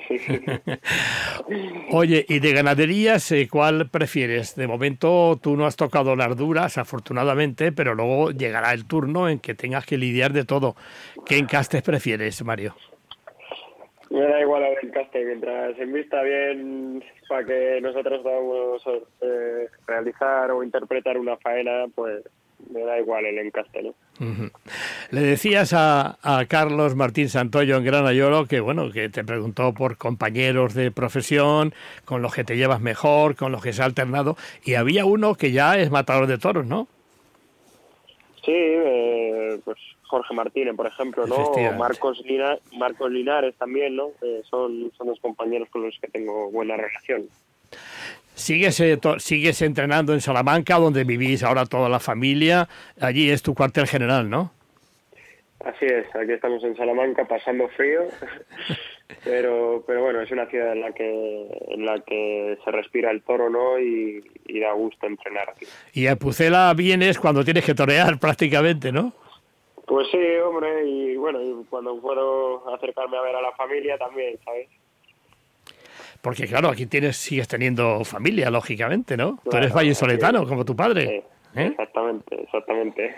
[0.09, 0.17] Sí.
[1.93, 4.57] Oye, ¿y de ganaderías eh, cuál prefieres?
[4.57, 9.39] De momento tú no has tocado las duras, afortunadamente, pero luego llegará el turno en
[9.39, 10.75] que tengas que lidiar de todo.
[11.25, 12.75] ¿Qué encastes prefieres, Mario?
[14.11, 18.83] Me da igual el encaste, mientras se vista bien para que nosotros podamos
[19.21, 22.25] eh, realizar o interpretar una faena, pues
[22.73, 23.95] me da igual el encaste, ¿no?
[25.11, 29.73] Le decías a, a, Carlos Martín Santoyo en Gran Ayoro que, bueno, que te preguntó
[29.75, 31.73] por compañeros de profesión,
[32.05, 35.35] con los que te llevas mejor, con los que se ha alternado, y había uno
[35.35, 36.89] que ya es matador de toros, ¿no?
[38.45, 39.79] Sí, eh, pues
[40.09, 41.53] Jorge Martínez, por ejemplo, ¿no?
[41.77, 42.23] Marcos,
[42.77, 44.11] Marcos Linares también, ¿no?
[44.51, 47.29] son, son los compañeros con los que tengo buena relación.
[48.39, 52.69] Sigues, eh, sigues entrenando en Salamanca, donde vivís ahora toda la familia.
[53.01, 54.53] Allí es tu cuartel general, ¿no?
[55.65, 58.03] Así es, aquí estamos en Salamanca pasando frío,
[59.25, 63.23] pero pero bueno, es una ciudad en la que en la que se respira el
[63.23, 63.79] toro, ¿no?
[63.81, 65.67] Y, y da gusto entrenar aquí.
[65.93, 69.13] Y a Pucela vienes cuando tienes que torear prácticamente, ¿no?
[69.89, 74.68] Pues sí, hombre, y bueno, cuando puedo acercarme a ver a la familia también, ¿sabes?
[76.20, 79.39] Porque claro, aquí tienes, sigues teniendo familia, lógicamente, ¿no?
[79.49, 81.24] Tú eres vallesoletano, como tu padre.
[81.55, 81.66] ¿eh?
[81.68, 83.14] Exactamente, exactamente.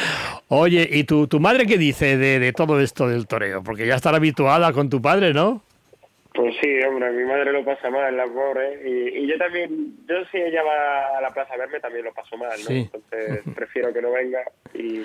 [0.48, 3.62] Oye, ¿y tu, tu madre qué dice de, de todo esto del toreo?
[3.62, 5.62] Porque ya estará habituada con tu padre, ¿no?
[6.38, 8.80] Pues sí, hombre, mi madre lo pasa mal, la pobre.
[8.88, 12.14] Y, y yo también, yo si ella va a la plaza a verme, también lo
[12.14, 12.76] paso mal, ¿no?
[12.76, 14.38] Entonces prefiero que no venga.
[14.72, 15.02] Y,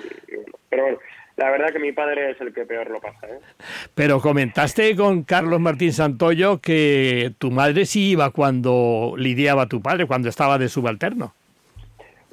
[0.70, 0.98] pero bueno,
[1.34, 3.26] la verdad que mi padre es el que peor lo pasa.
[3.26, 3.40] ¿eh?
[3.96, 9.82] Pero comentaste con Carlos Martín Santoyo que tu madre sí iba cuando lidiaba a tu
[9.82, 11.34] padre, cuando estaba de subalterno.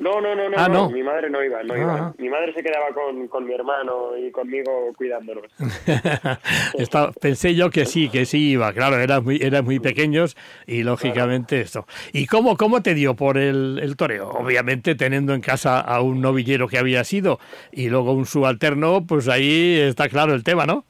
[0.02, 1.96] No, no, no, no, ah, no, mi madre no iba, no iba.
[1.96, 2.14] Ah.
[2.18, 5.44] Mi madre se quedaba con, con mi hermano y conmigo cuidándonos.
[7.22, 10.36] pensé yo que sí, que sí iba, claro, eran muy, eran muy pequeños
[10.66, 11.86] y lógicamente esto.
[12.14, 14.30] ¿Y cómo, cómo te dio por el, el toreo?
[14.30, 17.40] Obviamente teniendo en casa a un novillero que había sido
[17.72, 20.84] y luego un subalterno, pues ahí está claro el tema, ¿no?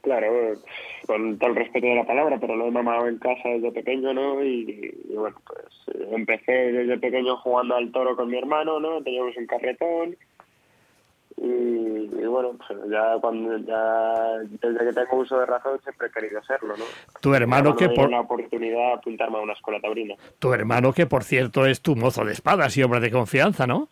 [0.00, 0.54] Claro,
[1.12, 4.14] con todo el respeto de la palabra, pero lo he mamado en casa desde pequeño,
[4.14, 4.42] ¿no?
[4.42, 9.02] Y, bueno, pues eh, empecé desde pequeño jugando al toro con mi hermano, ¿no?
[9.02, 10.16] Teníamos un carretón
[11.36, 16.38] y, bueno, pues ya cuando ya desde que tengo uso de razón siempre he querido
[16.38, 16.84] hacerlo, ¿no?
[17.20, 20.14] Tu hermano que por la oportunidad de apuntarme a una escuela taurina.
[20.38, 23.88] Tu hermano que por cierto es tu mozo de espadas y hombre de confianza, ¿no?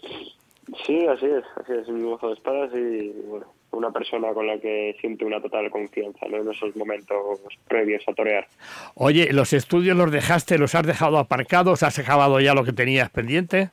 [0.87, 4.59] Sí, así es, así es, mi mozo de espadas y bueno, una persona con la
[4.59, 6.39] que siente una total confianza ¿no?
[6.39, 8.47] en esos momentos previos a torear.
[8.95, 11.83] Oye, ¿los estudios los dejaste, los has dejado aparcados?
[11.83, 13.71] ¿Has acabado ya lo que tenías pendiente?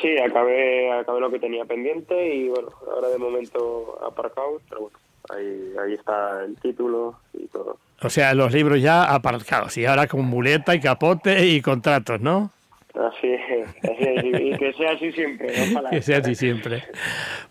[0.00, 4.98] Sí, acabé, acabé lo que tenía pendiente y bueno, ahora de momento aparcado, pero bueno,
[5.30, 7.78] ahí, ahí está el título y todo.
[8.02, 12.52] O sea, los libros ya aparcados y ahora con muleta y capote y contratos, ¿no?
[12.98, 15.52] Así es, así es, y que sea así siempre.
[15.70, 15.90] Ojalá.
[15.90, 16.82] Que sea así siempre.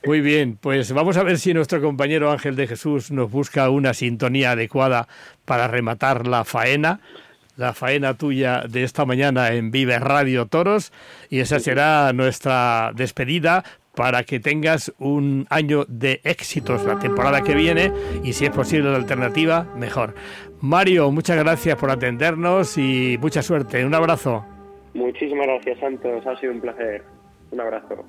[0.06, 3.94] Muy bien, pues vamos a ver si nuestro compañero Ángel de Jesús nos busca una
[3.94, 5.08] sintonía adecuada
[5.46, 7.00] para rematar la faena,
[7.56, 10.92] la faena tuya de esta mañana en Vive Radio Toros,
[11.30, 13.64] y esa será nuestra despedida
[13.96, 18.92] para que tengas un año de éxitos la temporada que viene y si es posible
[18.92, 20.14] la alternativa, mejor.
[20.60, 23.84] Mario, muchas gracias por atendernos y mucha suerte.
[23.86, 24.57] Un abrazo.
[24.98, 26.26] Muchísimas gracias, Santos.
[26.26, 27.04] Ha sido un placer.
[27.52, 28.04] Un abrazo.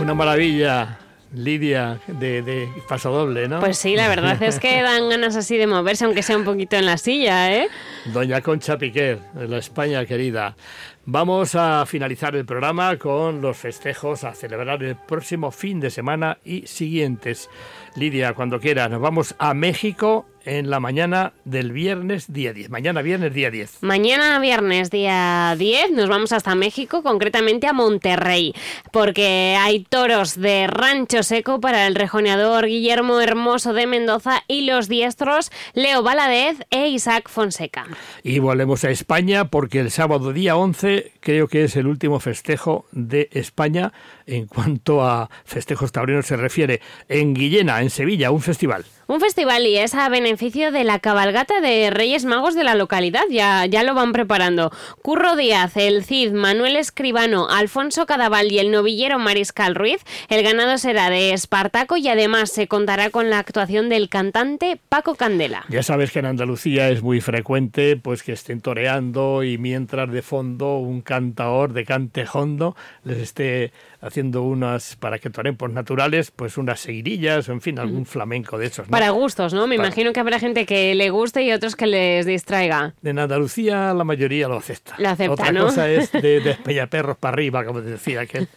[0.00, 0.96] Una maravilla.
[1.32, 3.60] Lidia de, de paso doble, ¿no?
[3.60, 6.74] Pues sí, la verdad es que dan ganas así de moverse, aunque sea un poquito
[6.74, 7.68] en la silla, ¿eh?
[8.12, 10.56] Doña Concha Piquer, la España querida.
[11.04, 16.38] Vamos a finalizar el programa con los festejos a celebrar el próximo fin de semana
[16.44, 17.50] y siguientes.
[17.96, 22.70] Lidia, cuando quiera, nos vamos a México en la mañana del viernes día 10.
[22.70, 23.82] Mañana viernes día 10.
[23.82, 28.54] Mañana viernes día 10 nos vamos hasta México, concretamente a Monterrey,
[28.92, 34.88] porque hay toros de rancho seco para el rejoneador Guillermo Hermoso de Mendoza y los
[34.88, 37.86] diestros Leo Valadez e Isaac Fonseca.
[38.22, 42.86] Y volvemos a España porque el sábado día 11 creo que es el último festejo
[42.92, 43.92] de España
[44.26, 48.84] en cuanto a festejos taurinos se refiere en Guillena, en Sevilla, un festival.
[49.10, 53.24] Un festival y es a beneficio de la cabalgata de Reyes Magos de la localidad,
[53.28, 54.70] ya, ya lo van preparando.
[55.02, 60.04] Curro Díaz, el Cid, Manuel Escribano, Alfonso Cadaval y el novillero Mariscal Ruiz.
[60.28, 65.16] El ganado será de Espartaco y además se contará con la actuación del cantante Paco
[65.16, 65.64] Candela.
[65.70, 70.22] Ya sabes que en Andalucía es muy frecuente pues que estén toreando y mientras de
[70.22, 73.72] fondo un cantador de cante hondo les esté
[74.02, 78.56] haciendo unas para que toren por naturales, pues unas seguirillas, o en fin, algún flamenco
[78.58, 78.86] de esos.
[78.86, 78.90] ¿no?
[78.90, 79.66] Para gustos, ¿no?
[79.66, 82.94] Me Para- imagino que habrá gente que le guste y otros que les distraiga.
[83.02, 84.94] En Andalucía la mayoría lo acepta.
[84.98, 85.66] Lo acepta, Otra ¿no?
[85.66, 88.48] cosa es de despeñaperros para arriba, como decía aquel.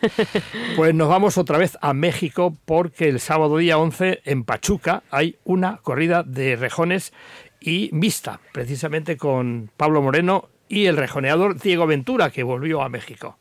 [0.76, 5.36] Pues nos vamos otra vez a México porque el sábado día 11 en Pachuca hay
[5.44, 7.12] una corrida de rejones
[7.60, 13.38] y mixta, precisamente con Pablo Moreno y el rejoneador Diego Ventura, que volvió a México.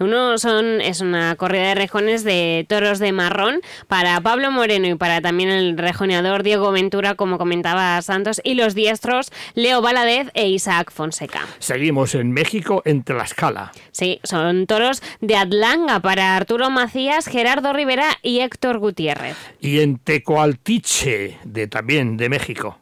[0.00, 4.94] Uno son, es una corrida de rejones de toros de marrón para Pablo Moreno y
[4.96, 10.48] para también el rejoneador Diego Ventura, como comentaba Santos, y los diestros Leo Valadez e
[10.48, 11.46] Isaac Fonseca.
[11.58, 13.72] Seguimos en México, en Tlaxcala.
[13.92, 19.36] Sí, son toros de Atlanga para Arturo Macías, Gerardo Rivera y Héctor Gutiérrez.
[19.60, 22.78] Y en Tecoaltiche, de, también de México.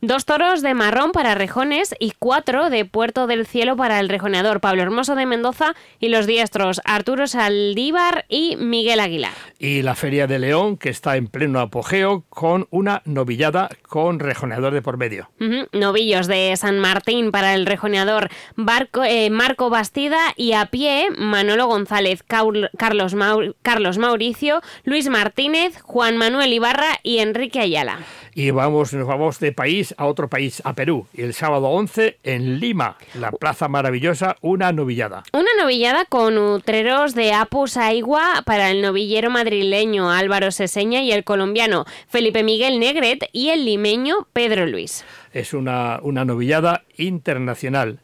[0.00, 4.60] Dos toros de marrón para rejones y cuatro de Puerto del Cielo para el rejoneador
[4.60, 9.32] Pablo Hermoso de Mendoza y los diestros Arturo Saldívar y Miguel Aguilar.
[9.58, 14.72] Y la Feria de León, que está en pleno apogeo, con una novillada con rejoneador
[14.72, 15.30] de por medio.
[15.72, 21.66] Novillos de San Martín para el rejoneador Barco- eh, Marco Bastida y a pie Manolo
[21.66, 23.16] González, Caul- Carlos,
[23.62, 27.98] Carlos Mauricio, Luis Martínez, Juan Manuel Ibarra y Enrique Ayala.
[28.34, 31.06] Y vamos, nos vamos de país a otro país, a Perú.
[31.12, 35.22] Y el sábado 11 en Lima, la plaza maravillosa, una novillada.
[35.32, 41.24] Una novillada con utreros de Apus Aigua para el novillero madrileño Álvaro Seseña y el
[41.24, 45.04] colombiano Felipe Miguel Negret y el limeño Pedro Luis.
[45.32, 48.00] Es una, una novillada internacional.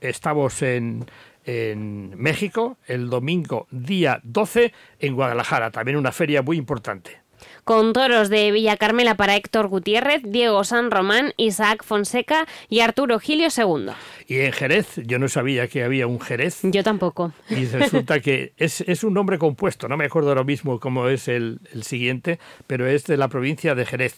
[0.00, 1.06] Estamos en,
[1.44, 7.23] en México el domingo día 12 en Guadalajara, también una feria muy importante.
[7.64, 13.18] Con toros de Villa Carmela para Héctor Gutiérrez, Diego San Román, Isaac Fonseca y Arturo
[13.18, 13.92] Gilio II.
[14.26, 16.60] Y en Jerez, yo no sabía que había un Jerez.
[16.62, 17.32] Yo tampoco.
[17.48, 21.26] Y resulta que es, es un nombre compuesto, no me acuerdo ahora mismo cómo es
[21.28, 24.16] el, el siguiente, pero es de la provincia de Jerez.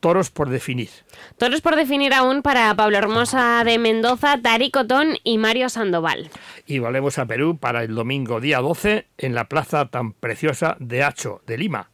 [0.00, 0.90] Toros por definir.
[1.38, 6.28] Toros por definir aún para Pablo Hermosa de Mendoza, Tari Cotón y Mario Sandoval.
[6.66, 11.04] Y volvemos a Perú para el domingo día 12 en la plaza tan preciosa de
[11.04, 11.91] Hacho, de Lima.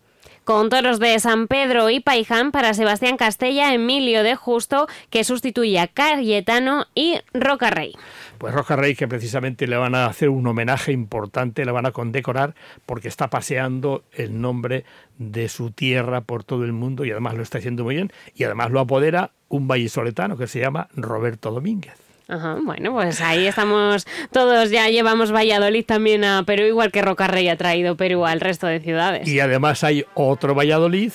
[0.49, 5.79] Con toros de San Pedro y Paiján para Sebastián Castella, Emilio de Justo, que sustituye
[5.79, 7.95] a Cayetano y Roca Rey.
[8.39, 11.91] Pues Roca Rey, que precisamente le van a hacer un homenaje importante, le van a
[11.91, 12.55] condecorar
[12.87, 14.87] porque está paseando el nombre
[15.19, 18.45] de su tierra por todo el mundo y además lo está haciendo muy bien y
[18.45, 22.08] además lo apodera un vallisoletano que se llama Roberto Domínguez.
[22.29, 27.27] Ajá, bueno, pues ahí estamos todos, ya llevamos Valladolid también a Perú, igual que Roca
[27.27, 29.27] Rey ha traído Perú al resto de ciudades.
[29.27, 31.13] Y además hay otro Valladolid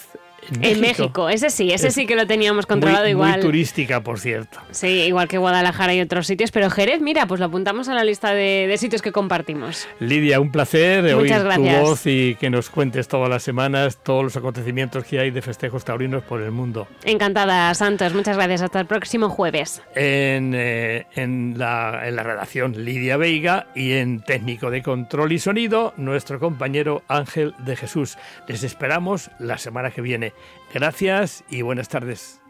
[0.62, 1.30] en México.
[1.30, 3.34] ese sí, ese sí que lo teníamos controlado igual.
[3.34, 4.60] Muy turística, por cierto.
[4.72, 8.04] Sí, igual que Guadalajara y otros sitios, pero Jerez, mira, pues lo apuntamos a la
[8.04, 9.88] lista de, sitios que compartimos.
[10.00, 13.64] Lidia, un placer de oír tu voz y que nos cuentes todas las semanas
[14.04, 16.88] todos los acontecimientos que hay de festejos taurinos por el mundo.
[17.04, 18.62] Encantada, Santos, muchas gracias.
[18.62, 19.82] Hasta el próximo jueves.
[19.96, 25.40] En, eh, en, la, en la redacción Lidia Veiga y en técnico de control y
[25.40, 28.18] sonido, nuestro compañero Ángel de Jesús.
[28.48, 30.33] Les esperamos la semana que viene.
[30.74, 32.42] Gracias y buenas tardes.